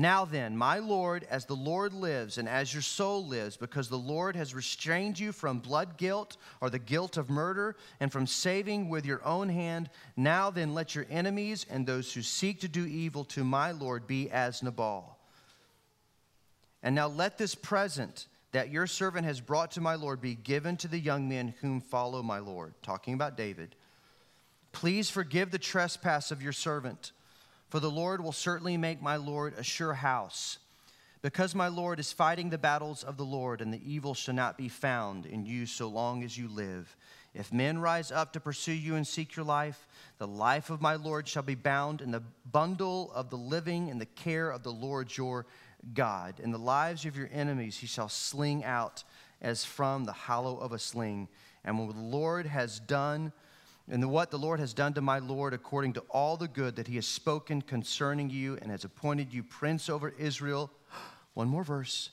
Now 0.00 0.24
then, 0.24 0.56
my 0.56 0.78
Lord, 0.78 1.26
as 1.28 1.44
the 1.44 1.54
Lord 1.54 1.92
lives 1.92 2.38
and 2.38 2.48
as 2.48 2.72
your 2.72 2.80
soul 2.80 3.26
lives, 3.26 3.58
because 3.58 3.90
the 3.90 3.98
Lord 3.98 4.34
has 4.34 4.54
restrained 4.54 5.18
you 5.18 5.30
from 5.30 5.58
blood 5.58 5.98
guilt 5.98 6.38
or 6.62 6.70
the 6.70 6.78
guilt 6.78 7.18
of 7.18 7.28
murder 7.28 7.76
and 8.00 8.10
from 8.10 8.26
saving 8.26 8.88
with 8.88 9.04
your 9.04 9.22
own 9.26 9.50
hand, 9.50 9.90
now 10.16 10.48
then 10.48 10.72
let 10.72 10.94
your 10.94 11.04
enemies 11.10 11.66
and 11.68 11.86
those 11.86 12.14
who 12.14 12.22
seek 12.22 12.60
to 12.60 12.68
do 12.68 12.86
evil 12.86 13.24
to 13.24 13.44
my 13.44 13.72
Lord 13.72 14.06
be 14.06 14.30
as 14.30 14.62
Nabal. 14.62 15.18
And 16.82 16.94
now 16.94 17.08
let 17.08 17.36
this 17.36 17.54
present 17.54 18.26
that 18.52 18.70
your 18.70 18.86
servant 18.86 19.26
has 19.26 19.42
brought 19.42 19.72
to 19.72 19.82
my 19.82 19.96
Lord 19.96 20.22
be 20.22 20.34
given 20.34 20.78
to 20.78 20.88
the 20.88 20.98
young 20.98 21.28
men 21.28 21.52
whom 21.60 21.78
follow 21.78 22.22
my 22.22 22.38
Lord. 22.38 22.72
Talking 22.82 23.12
about 23.12 23.36
David. 23.36 23.76
Please 24.72 25.10
forgive 25.10 25.50
the 25.50 25.58
trespass 25.58 26.30
of 26.30 26.40
your 26.40 26.54
servant 26.54 27.12
for 27.70 27.80
the 27.80 27.90
Lord 27.90 28.22
will 28.22 28.32
certainly 28.32 28.76
make 28.76 29.00
my 29.00 29.16
Lord 29.16 29.54
a 29.56 29.62
sure 29.62 29.94
house. 29.94 30.58
Because 31.22 31.54
my 31.54 31.68
Lord 31.68 32.00
is 32.00 32.12
fighting 32.12 32.50
the 32.50 32.58
battles 32.58 33.04
of 33.04 33.16
the 33.16 33.24
Lord, 33.24 33.60
and 33.60 33.72
the 33.72 33.90
evil 33.90 34.14
shall 34.14 34.34
not 34.34 34.58
be 34.58 34.68
found 34.68 35.26
in 35.26 35.46
you 35.46 35.66
so 35.66 35.86
long 35.86 36.24
as 36.24 36.36
you 36.36 36.48
live. 36.48 36.96
If 37.34 37.52
men 37.52 37.78
rise 37.78 38.10
up 38.10 38.32
to 38.32 38.40
pursue 38.40 38.72
you 38.72 38.96
and 38.96 39.06
seek 39.06 39.36
your 39.36 39.44
life, 39.44 39.86
the 40.18 40.26
life 40.26 40.70
of 40.70 40.80
my 40.80 40.96
Lord 40.96 41.28
shall 41.28 41.42
be 41.42 41.54
bound 41.54 42.00
in 42.00 42.10
the 42.10 42.22
bundle 42.50 43.12
of 43.12 43.30
the 43.30 43.36
living 43.36 43.88
in 43.88 43.98
the 43.98 44.06
care 44.06 44.50
of 44.50 44.62
the 44.62 44.72
Lord 44.72 45.16
your 45.16 45.46
God. 45.94 46.40
And 46.42 46.52
the 46.52 46.58
lives 46.58 47.04
of 47.04 47.16
your 47.16 47.28
enemies 47.32 47.76
he 47.76 47.86
shall 47.86 48.08
sling 48.08 48.64
out 48.64 49.04
as 49.40 49.64
from 49.64 50.04
the 50.04 50.12
hollow 50.12 50.56
of 50.58 50.72
a 50.72 50.78
sling. 50.78 51.28
And 51.64 51.78
when 51.78 51.88
the 51.88 52.16
Lord 52.16 52.46
has 52.46 52.80
done, 52.80 53.32
and 53.88 54.10
what 54.10 54.30
the 54.30 54.38
Lord 54.38 54.60
has 54.60 54.72
done 54.72 54.94
to 54.94 55.00
my 55.00 55.18
Lord 55.18 55.54
according 55.54 55.94
to 55.94 56.04
all 56.10 56.36
the 56.36 56.48
good 56.48 56.76
that 56.76 56.88
he 56.88 56.96
has 56.96 57.06
spoken 57.06 57.62
concerning 57.62 58.30
you 58.30 58.58
and 58.62 58.70
has 58.70 58.84
appointed 58.84 59.32
you 59.32 59.42
prince 59.42 59.88
over 59.88 60.14
Israel. 60.18 60.70
One 61.34 61.48
more 61.48 61.64
verse. 61.64 62.10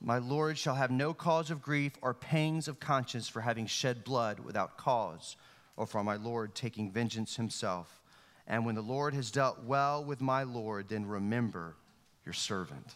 My 0.00 0.18
Lord 0.18 0.56
shall 0.56 0.76
have 0.76 0.90
no 0.90 1.12
cause 1.12 1.50
of 1.50 1.60
grief 1.60 1.92
or 2.00 2.14
pangs 2.14 2.68
of 2.68 2.80
conscience 2.80 3.28
for 3.28 3.42
having 3.42 3.66
shed 3.66 4.02
blood 4.02 4.40
without 4.40 4.78
cause, 4.78 5.36
or 5.76 5.86
for 5.86 6.02
my 6.02 6.16
Lord 6.16 6.54
taking 6.54 6.90
vengeance 6.90 7.36
himself. 7.36 8.00
And 8.46 8.64
when 8.64 8.74
the 8.74 8.80
Lord 8.80 9.12
has 9.12 9.30
dealt 9.30 9.62
well 9.64 10.02
with 10.02 10.22
my 10.22 10.42
Lord, 10.42 10.88
then 10.88 11.06
remember 11.06 11.76
your 12.24 12.32
servant. 12.32 12.94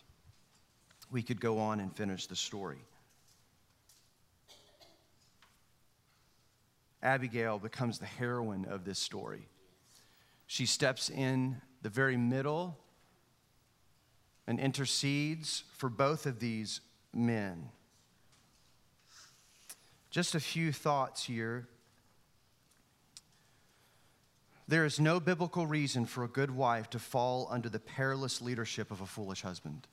We 1.10 1.22
could 1.22 1.40
go 1.40 1.58
on 1.58 1.78
and 1.80 1.94
finish 1.94 2.26
the 2.26 2.36
story. 2.36 2.80
Abigail 7.04 7.58
becomes 7.58 7.98
the 7.98 8.06
heroine 8.06 8.64
of 8.64 8.84
this 8.84 8.98
story. 8.98 9.46
She 10.46 10.66
steps 10.66 11.10
in 11.10 11.60
the 11.82 11.90
very 11.90 12.16
middle 12.16 12.78
and 14.46 14.58
intercedes 14.58 15.64
for 15.74 15.88
both 15.88 16.26
of 16.26 16.40
these 16.40 16.80
men. 17.12 17.68
Just 20.10 20.34
a 20.34 20.40
few 20.40 20.72
thoughts 20.72 21.24
here. 21.24 21.68
There 24.66 24.86
is 24.86 24.98
no 24.98 25.20
biblical 25.20 25.66
reason 25.66 26.06
for 26.06 26.24
a 26.24 26.28
good 26.28 26.50
wife 26.50 26.88
to 26.90 26.98
fall 26.98 27.48
under 27.50 27.68
the 27.68 27.80
perilous 27.80 28.40
leadership 28.40 28.90
of 28.90 29.02
a 29.02 29.06
foolish 29.06 29.42
husband. 29.42 29.86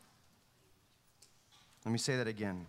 Let 1.85 1.91
me 1.91 1.97
say 1.97 2.15
that 2.15 2.27
again. 2.27 2.67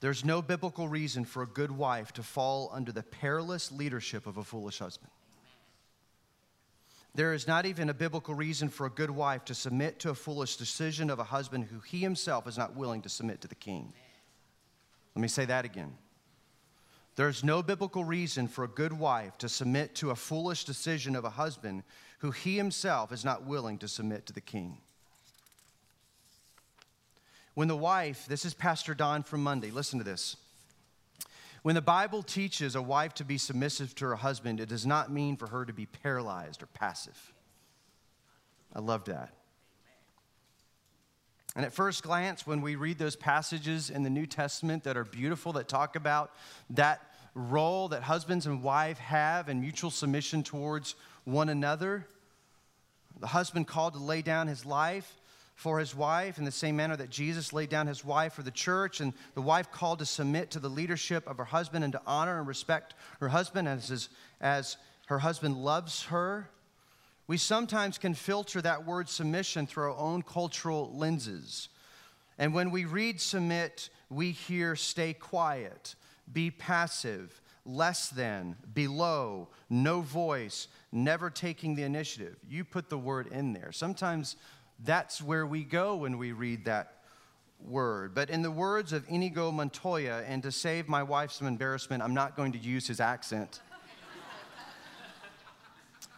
There's 0.00 0.24
no 0.24 0.42
biblical 0.42 0.88
reason 0.88 1.24
for 1.24 1.42
a 1.42 1.46
good 1.46 1.70
wife 1.70 2.12
to 2.12 2.22
fall 2.22 2.70
under 2.72 2.92
the 2.92 3.02
perilous 3.02 3.72
leadership 3.72 4.26
of 4.26 4.36
a 4.36 4.44
foolish 4.44 4.78
husband. 4.78 5.10
There 7.14 7.32
is 7.32 7.46
not 7.46 7.64
even 7.64 7.88
a 7.88 7.94
biblical 7.94 8.34
reason 8.34 8.68
for 8.68 8.84
a 8.84 8.90
good 8.90 9.10
wife 9.10 9.46
to 9.46 9.54
submit 9.54 9.98
to 10.00 10.10
a 10.10 10.14
foolish 10.14 10.56
decision 10.56 11.08
of 11.08 11.18
a 11.18 11.24
husband 11.24 11.64
who 11.64 11.80
he 11.80 12.00
himself 12.00 12.46
is 12.46 12.58
not 12.58 12.76
willing 12.76 13.00
to 13.02 13.08
submit 13.08 13.40
to 13.40 13.48
the 13.48 13.54
king. 13.54 13.94
Let 15.14 15.22
me 15.22 15.28
say 15.28 15.46
that 15.46 15.64
again. 15.64 15.96
There's 17.14 17.42
no 17.42 17.62
biblical 17.62 18.04
reason 18.04 18.48
for 18.48 18.64
a 18.64 18.68
good 18.68 18.92
wife 18.92 19.38
to 19.38 19.48
submit 19.48 19.94
to 19.96 20.10
a 20.10 20.14
foolish 20.14 20.64
decision 20.64 21.16
of 21.16 21.24
a 21.24 21.30
husband 21.30 21.84
who 22.18 22.30
he 22.30 22.58
himself 22.58 23.10
is 23.10 23.24
not 23.24 23.44
willing 23.44 23.78
to 23.78 23.88
submit 23.88 24.26
to 24.26 24.34
the 24.34 24.42
king. 24.42 24.76
When 27.56 27.68
the 27.68 27.76
wife, 27.76 28.26
this 28.26 28.44
is 28.44 28.52
Pastor 28.52 28.94
Don 28.94 29.22
from 29.22 29.42
Monday, 29.42 29.70
listen 29.70 29.98
to 29.98 30.04
this. 30.04 30.36
When 31.62 31.74
the 31.74 31.80
Bible 31.80 32.22
teaches 32.22 32.74
a 32.74 32.82
wife 32.82 33.14
to 33.14 33.24
be 33.24 33.38
submissive 33.38 33.94
to 33.94 34.04
her 34.04 34.16
husband, 34.16 34.60
it 34.60 34.68
does 34.68 34.84
not 34.84 35.10
mean 35.10 35.38
for 35.38 35.46
her 35.46 35.64
to 35.64 35.72
be 35.72 35.86
paralyzed 35.86 36.62
or 36.62 36.66
passive. 36.66 37.32
I 38.74 38.80
love 38.80 39.06
that. 39.06 39.32
And 41.56 41.64
at 41.64 41.72
first 41.72 42.02
glance, 42.02 42.46
when 42.46 42.60
we 42.60 42.76
read 42.76 42.98
those 42.98 43.16
passages 43.16 43.88
in 43.88 44.02
the 44.02 44.10
New 44.10 44.26
Testament 44.26 44.84
that 44.84 44.98
are 44.98 45.04
beautiful, 45.04 45.54
that 45.54 45.66
talk 45.66 45.96
about 45.96 46.32
that 46.68 47.10
role 47.34 47.88
that 47.88 48.02
husbands 48.02 48.44
and 48.44 48.62
wife 48.62 48.98
have 48.98 49.48
in 49.48 49.62
mutual 49.62 49.90
submission 49.90 50.42
towards 50.42 50.94
one 51.24 51.48
another, 51.48 52.06
the 53.18 53.28
husband 53.28 53.66
called 53.66 53.94
to 53.94 53.98
lay 53.98 54.20
down 54.20 54.46
his 54.46 54.66
life 54.66 55.10
for 55.56 55.78
his 55.78 55.94
wife 55.94 56.36
in 56.36 56.44
the 56.44 56.52
same 56.52 56.76
manner 56.76 56.96
that 56.96 57.08
Jesus 57.08 57.52
laid 57.52 57.70
down 57.70 57.86
his 57.86 58.04
wife 58.04 58.34
for 58.34 58.42
the 58.42 58.50
church, 58.50 59.00
and 59.00 59.14
the 59.34 59.40
wife 59.40 59.72
called 59.72 59.98
to 59.98 60.06
submit 60.06 60.50
to 60.50 60.60
the 60.60 60.68
leadership 60.68 61.26
of 61.26 61.38
her 61.38 61.46
husband 61.46 61.82
and 61.82 61.94
to 61.94 62.02
honor 62.06 62.38
and 62.38 62.46
respect 62.46 62.94
her 63.20 63.28
husband 63.28 63.66
as, 63.66 63.88
his, 63.88 64.08
as 64.40 64.76
her 65.06 65.18
husband 65.18 65.56
loves 65.56 66.04
her. 66.04 66.50
We 67.26 67.38
sometimes 67.38 67.96
can 67.96 68.12
filter 68.12 68.60
that 68.62 68.86
word 68.86 69.08
submission 69.08 69.66
through 69.66 69.84
our 69.84 69.96
own 69.96 70.22
cultural 70.22 70.92
lenses. 70.94 71.70
And 72.38 72.52
when 72.52 72.70
we 72.70 72.84
read 72.84 73.18
submit, 73.18 73.88
we 74.10 74.32
hear 74.32 74.76
stay 74.76 75.14
quiet, 75.14 75.94
be 76.30 76.50
passive, 76.50 77.40
less 77.64 78.10
than, 78.10 78.56
below, 78.74 79.48
no 79.68 80.00
voice, 80.00 80.68
never 80.92 81.30
taking 81.30 81.74
the 81.74 81.82
initiative. 81.82 82.36
You 82.48 82.62
put 82.64 82.88
the 82.88 82.98
word 82.98 83.26
in 83.28 83.52
there. 83.54 83.72
Sometimes 83.72 84.36
that's 84.84 85.22
where 85.22 85.46
we 85.46 85.64
go 85.64 85.96
when 85.96 86.18
we 86.18 86.32
read 86.32 86.64
that 86.66 86.96
word. 87.60 88.14
But 88.14 88.30
in 88.30 88.42
the 88.42 88.50
words 88.50 88.92
of 88.92 89.04
Inigo 89.08 89.50
Montoya, 89.50 90.22
and 90.26 90.42
to 90.42 90.52
save 90.52 90.88
my 90.88 91.02
wife 91.02 91.32
some 91.32 91.46
embarrassment, 91.46 92.02
I'm 92.02 92.14
not 92.14 92.36
going 92.36 92.52
to 92.52 92.58
use 92.58 92.86
his 92.86 93.00
accent. 93.00 93.60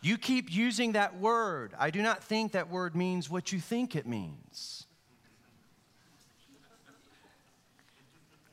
you 0.02 0.18
keep 0.18 0.52
using 0.52 0.92
that 0.92 1.18
word. 1.18 1.72
I 1.78 1.90
do 1.90 2.02
not 2.02 2.22
think 2.22 2.52
that 2.52 2.68
word 2.70 2.96
means 2.96 3.30
what 3.30 3.52
you 3.52 3.60
think 3.60 3.94
it 3.94 4.06
means. 4.06 4.86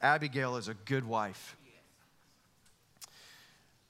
Abigail 0.01 0.57
is 0.57 0.67
a 0.67 0.75
good 0.75 1.05
wife. 1.05 1.57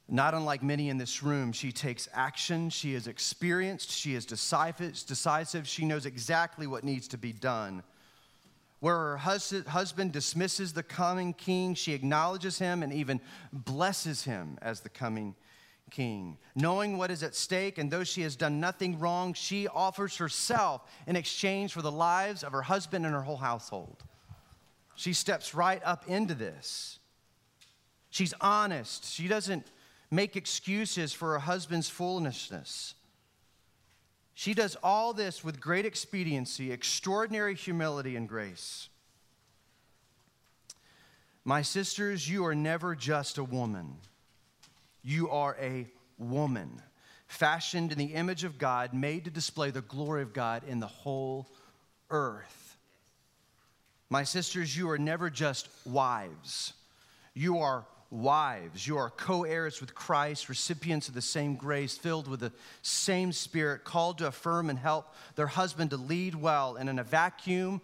Not 0.07 0.35
unlike 0.35 0.61
many 0.61 0.89
in 0.89 0.97
this 0.97 1.23
room, 1.23 1.51
she 1.51 1.71
takes 1.71 2.07
action. 2.13 2.69
She 2.69 2.93
is 2.93 3.07
experienced. 3.07 3.89
She 3.91 4.13
is 4.13 4.25
decisive. 4.25 5.67
She 5.67 5.85
knows 5.85 6.05
exactly 6.05 6.67
what 6.67 6.83
needs 6.83 7.07
to 7.07 7.17
be 7.17 7.33
done. 7.33 7.81
Where 8.81 9.17
her 9.17 9.17
husband 9.17 10.11
dismisses 10.11 10.73
the 10.73 10.83
coming 10.83 11.33
king, 11.33 11.73
she 11.73 11.93
acknowledges 11.93 12.59
him 12.59 12.83
and 12.83 12.93
even 12.93 13.19
blesses 13.51 14.23
him 14.23 14.59
as 14.61 14.81
the 14.81 14.89
coming 14.89 15.33
king. 15.89 16.37
Knowing 16.55 16.97
what 16.97 17.09
is 17.09 17.23
at 17.23 17.33
stake, 17.33 17.79
and 17.79 17.89
though 17.89 18.03
she 18.03 18.21
has 18.21 18.35
done 18.35 18.59
nothing 18.59 18.99
wrong, 18.99 19.33
she 19.33 19.67
offers 19.67 20.17
herself 20.17 20.81
in 21.07 21.15
exchange 21.15 21.73
for 21.73 21.81
the 21.81 21.91
lives 21.91 22.43
of 22.43 22.51
her 22.51 22.61
husband 22.61 23.05
and 23.05 23.15
her 23.15 23.21
whole 23.21 23.37
household. 23.37 24.03
She 24.93 25.13
steps 25.13 25.55
right 25.55 25.81
up 25.83 26.07
into 26.07 26.35
this. 26.35 26.99
She's 28.11 28.35
honest. 28.39 29.11
She 29.11 29.27
doesn't 29.27 29.65
make 30.15 30.35
excuses 30.35 31.13
for 31.13 31.33
her 31.33 31.39
husband's 31.39 31.89
foolishness. 31.89 32.95
She 34.33 34.53
does 34.53 34.75
all 34.83 35.13
this 35.13 35.43
with 35.43 35.61
great 35.61 35.85
expediency, 35.85 36.71
extraordinary 36.71 37.55
humility, 37.55 38.15
and 38.15 38.27
grace. 38.27 38.89
My 41.43 41.61
sisters, 41.61 42.29
you 42.29 42.45
are 42.45 42.55
never 42.55 42.95
just 42.95 43.37
a 43.37 43.43
woman. 43.43 43.95
You 45.03 45.29
are 45.29 45.55
a 45.61 45.87
woman, 46.17 46.81
fashioned 47.27 47.91
in 47.91 47.97
the 47.97 48.13
image 48.13 48.43
of 48.43 48.57
God, 48.57 48.93
made 48.93 49.25
to 49.25 49.31
display 49.31 49.69
the 49.69 49.81
glory 49.81 50.23
of 50.23 50.33
God 50.33 50.63
in 50.67 50.79
the 50.79 50.87
whole 50.87 51.47
earth. 52.09 52.77
My 54.09 54.23
sisters, 54.23 54.75
you 54.75 54.89
are 54.89 54.97
never 54.97 55.29
just 55.29 55.69
wives. 55.85 56.73
You 57.33 57.59
are 57.59 57.85
wives. 58.15 58.87
You 58.87 58.97
are 58.97 59.09
co 59.09 59.43
heirs 59.43 59.81
with 59.81 59.93
Christ, 59.93 60.49
recipients 60.49 61.07
of 61.07 61.13
the 61.13 61.21
same 61.21 61.55
grace, 61.55 61.97
filled 61.97 62.27
with 62.27 62.39
the 62.39 62.51
same 62.81 63.31
spirit, 63.31 63.83
called 63.83 64.19
to 64.19 64.27
affirm 64.27 64.69
and 64.69 64.79
help 64.79 65.13
their 65.35 65.47
husband 65.47 65.91
to 65.91 65.97
lead 65.97 66.35
well. 66.35 66.75
And 66.75 66.89
in 66.89 66.99
a 66.99 67.03
vacuum 67.03 67.81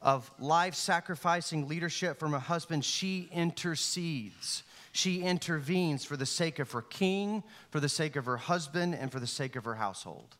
of 0.00 0.30
life 0.38 0.74
sacrificing 0.74 1.68
leadership 1.68 2.18
from 2.18 2.34
a 2.34 2.38
husband, 2.38 2.84
she 2.84 3.28
intercedes. 3.32 4.62
She 4.92 5.22
intervenes 5.22 6.04
for 6.04 6.16
the 6.16 6.26
sake 6.26 6.58
of 6.58 6.72
her 6.72 6.82
king, 6.82 7.42
for 7.70 7.80
the 7.80 7.88
sake 7.88 8.16
of 8.16 8.24
her 8.24 8.36
husband, 8.36 8.94
and 8.94 9.12
for 9.12 9.20
the 9.20 9.26
sake 9.26 9.56
of 9.56 9.64
her 9.64 9.74
household. 9.74 10.36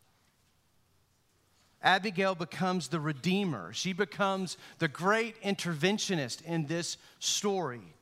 Abigail 1.82 2.34
becomes 2.34 2.88
the 2.88 2.98
redeemer. 2.98 3.72
She 3.72 3.92
becomes 3.92 4.56
the 4.78 4.88
great 4.88 5.40
interventionist 5.42 6.44
in 6.44 6.66
this 6.66 6.96
story. 7.20 7.94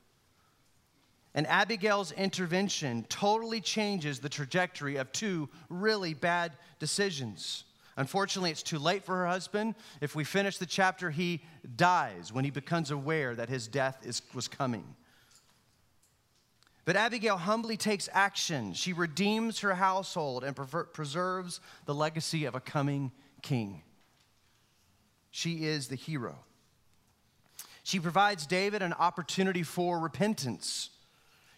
And 1.36 1.46
Abigail's 1.46 2.12
intervention 2.12 3.04
totally 3.10 3.60
changes 3.60 4.18
the 4.18 4.28
trajectory 4.28 4.96
of 4.96 5.12
two 5.12 5.50
really 5.68 6.14
bad 6.14 6.52
decisions. 6.78 7.64
Unfortunately, 7.98 8.50
it's 8.50 8.62
too 8.62 8.78
late 8.78 9.04
for 9.04 9.14
her 9.16 9.26
husband. 9.26 9.74
If 10.00 10.16
we 10.16 10.24
finish 10.24 10.56
the 10.56 10.66
chapter, 10.66 11.10
he 11.10 11.42
dies 11.76 12.32
when 12.32 12.44
he 12.44 12.50
becomes 12.50 12.90
aware 12.90 13.34
that 13.34 13.50
his 13.50 13.68
death 13.68 13.98
is, 14.04 14.22
was 14.34 14.48
coming. 14.48 14.96
But 16.86 16.96
Abigail 16.96 17.36
humbly 17.36 17.76
takes 17.76 18.08
action. 18.12 18.72
She 18.72 18.94
redeems 18.94 19.60
her 19.60 19.74
household 19.74 20.42
and 20.42 20.56
preserves 20.56 21.60
the 21.84 21.94
legacy 21.94 22.46
of 22.46 22.54
a 22.54 22.60
coming 22.60 23.12
king. 23.42 23.82
She 25.32 25.64
is 25.66 25.88
the 25.88 25.96
hero. 25.96 26.38
She 27.82 28.00
provides 28.00 28.46
David 28.46 28.82
an 28.82 28.94
opportunity 28.94 29.62
for 29.62 29.98
repentance. 29.98 30.90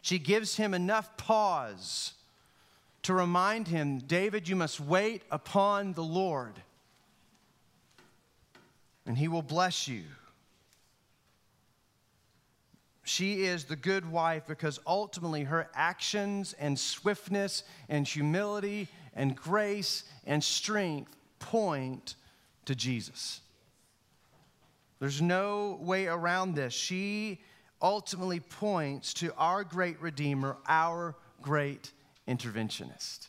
She 0.02 0.18
gives 0.18 0.56
him 0.56 0.74
enough 0.74 1.16
pause 1.16 2.12
to 3.02 3.14
remind 3.14 3.68
him 3.68 3.98
David, 4.00 4.48
you 4.48 4.56
must 4.56 4.80
wait 4.80 5.22
upon 5.30 5.92
the 5.92 6.02
Lord, 6.02 6.54
and 9.06 9.16
he 9.16 9.28
will 9.28 9.42
bless 9.42 9.88
you. 9.88 10.04
She 13.02 13.44
is 13.44 13.64
the 13.64 13.76
good 13.76 14.10
wife 14.12 14.42
because 14.46 14.78
ultimately 14.86 15.44
her 15.44 15.70
actions 15.74 16.54
and 16.58 16.78
swiftness 16.78 17.64
and 17.88 18.06
humility 18.06 18.88
and 19.14 19.34
grace 19.34 20.04
and 20.26 20.44
strength 20.44 21.16
point 21.38 22.16
to 22.66 22.74
Jesus. 22.74 23.40
There's 25.00 25.22
no 25.22 25.78
way 25.80 26.06
around 26.06 26.54
this. 26.54 26.74
She 26.74 27.40
ultimately 27.80 28.40
points 28.40 29.14
to 29.14 29.34
our 29.36 29.64
great 29.64 30.00
Redeemer, 30.00 30.56
our 30.66 31.14
great 31.42 31.92
interventionist. 32.26 33.28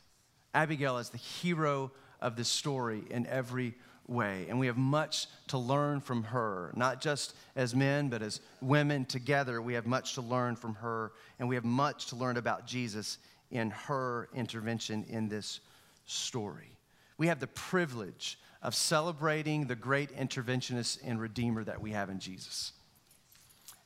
Abigail 0.54 0.98
is 0.98 1.10
the 1.10 1.18
hero 1.18 1.92
of 2.22 2.36
the 2.36 2.44
story 2.44 3.04
in 3.10 3.26
every 3.28 3.76
way, 4.08 4.48
and 4.50 4.60
we 4.60 4.68
have 4.68 4.78
much 4.78 5.28
to 5.48 5.58
learn 5.58 6.02
from 6.02 6.24
her, 6.24 6.72
not 6.76 7.00
just 7.00 7.36
as 7.56 7.76
men, 7.76 8.10
but 8.10 8.22
as 8.22 8.42
women 8.62 9.06
together. 9.06 9.62
We 9.62 9.74
have 9.76 9.86
much 9.86 10.16
to 10.16 10.22
learn 10.22 10.56
from 10.56 10.76
her, 10.76 11.12
and 11.38 11.48
we 11.48 11.56
have 11.56 11.66
much 11.66 12.08
to 12.08 12.16
learn 12.16 12.38
about 12.38 12.66
Jesus 12.66 13.20
in 13.52 13.70
her 13.72 14.30
intervention 14.34 15.06
in 15.10 15.30
this 15.30 15.60
story. 16.06 16.72
We 17.18 17.28
have 17.28 17.40
the 17.40 17.48
privilege 17.48 18.40
of 18.62 18.76
celebrating 18.76 19.68
the 19.68 19.76
great 19.76 20.16
interventionist 20.18 21.00
and 21.06 21.22
redeemer 21.22 21.64
that 21.64 21.82
we 21.82 21.92
have 21.92 22.10
in 22.10 22.20
Jesus. 22.20 22.74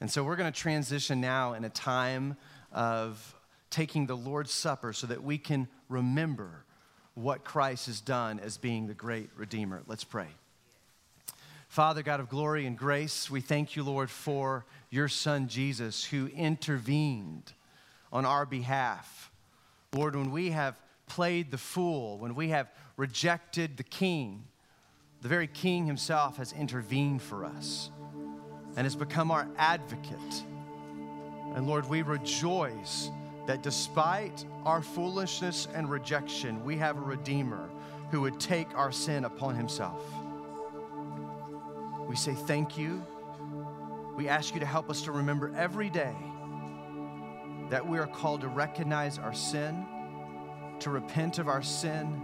And 0.03 0.11
so 0.11 0.21
we're 0.21 0.35
going 0.35 0.51
to 0.51 0.59
transition 0.59 1.21
now 1.21 1.53
in 1.53 1.63
a 1.63 1.69
time 1.69 2.35
of 2.73 3.35
taking 3.69 4.05
the 4.05 4.17
Lord's 4.17 4.51
Supper 4.51 4.91
so 4.91 5.07
that 5.07 5.23
we 5.23 5.37
can 5.37 5.69
remember 5.87 6.65
what 7.13 7.45
Christ 7.45 7.85
has 7.85 8.01
done 8.01 8.41
as 8.41 8.57
being 8.57 8.87
the 8.87 8.93
great 8.93 9.29
Redeemer. 9.37 9.81
Let's 9.87 10.03
pray. 10.03 10.27
Father, 11.69 12.03
God 12.03 12.19
of 12.19 12.27
glory 12.27 12.65
and 12.65 12.77
grace, 12.77 13.31
we 13.31 13.39
thank 13.39 13.77
you, 13.77 13.83
Lord, 13.83 14.09
for 14.09 14.65
your 14.89 15.07
Son 15.07 15.47
Jesus 15.47 16.03
who 16.03 16.27
intervened 16.35 17.53
on 18.11 18.25
our 18.25 18.45
behalf. 18.45 19.31
Lord, 19.93 20.17
when 20.17 20.31
we 20.31 20.49
have 20.49 20.77
played 21.07 21.49
the 21.49 21.57
fool, 21.57 22.17
when 22.17 22.35
we 22.35 22.49
have 22.49 22.69
rejected 22.97 23.77
the 23.77 23.83
King, 23.83 24.43
the 25.21 25.29
very 25.29 25.47
King 25.47 25.85
himself 25.85 26.35
has 26.35 26.51
intervened 26.51 27.21
for 27.21 27.45
us 27.45 27.89
and 28.75 28.85
has 28.85 28.95
become 28.95 29.31
our 29.31 29.47
advocate. 29.57 30.43
And 31.55 31.67
Lord, 31.67 31.87
we 31.87 32.01
rejoice 32.01 33.11
that 33.45 33.61
despite 33.61 34.45
our 34.65 34.81
foolishness 34.81 35.67
and 35.73 35.89
rejection, 35.89 36.63
we 36.63 36.77
have 36.77 36.97
a 36.97 37.01
Redeemer 37.01 37.69
who 38.11 38.21
would 38.21 38.39
take 38.39 38.73
our 38.75 38.91
sin 38.91 39.25
upon 39.25 39.55
himself. 39.55 40.01
We 42.07 42.15
say 42.15 42.33
thank 42.33 42.77
you. 42.77 43.05
We 44.15 44.27
ask 44.27 44.53
you 44.53 44.59
to 44.59 44.65
help 44.65 44.89
us 44.89 45.01
to 45.03 45.11
remember 45.11 45.51
every 45.55 45.89
day 45.89 46.15
that 47.69 47.87
we 47.87 47.97
are 47.97 48.07
called 48.07 48.41
to 48.41 48.47
recognize 48.47 49.17
our 49.17 49.33
sin, 49.33 49.85
to 50.79 50.89
repent 50.89 51.39
of 51.39 51.47
our 51.47 51.63
sin, 51.63 52.21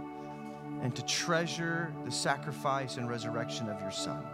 and 0.82 0.94
to 0.94 1.04
treasure 1.04 1.92
the 2.04 2.12
sacrifice 2.12 2.96
and 2.96 3.08
resurrection 3.08 3.68
of 3.68 3.80
your 3.80 3.90
Son. 3.90 4.24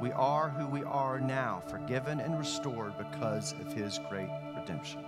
We 0.00 0.12
are 0.12 0.48
who 0.48 0.66
we 0.66 0.84
are 0.84 1.18
now, 1.18 1.62
forgiven 1.66 2.20
and 2.20 2.38
restored 2.38 2.96
because 2.96 3.52
of 3.52 3.72
his 3.72 3.98
great 4.08 4.30
redemption. 4.56 5.04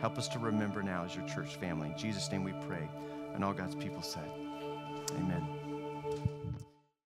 Help 0.00 0.18
us 0.18 0.28
to 0.28 0.38
remember 0.38 0.82
now 0.82 1.04
as 1.04 1.16
your 1.16 1.26
church 1.26 1.56
family. 1.56 1.88
In 1.88 1.96
Jesus' 1.96 2.30
name 2.30 2.44
we 2.44 2.52
pray. 2.66 2.88
And 3.34 3.42
all 3.42 3.54
God's 3.54 3.74
people 3.74 4.02
said, 4.02 4.28
Amen. 5.12 5.46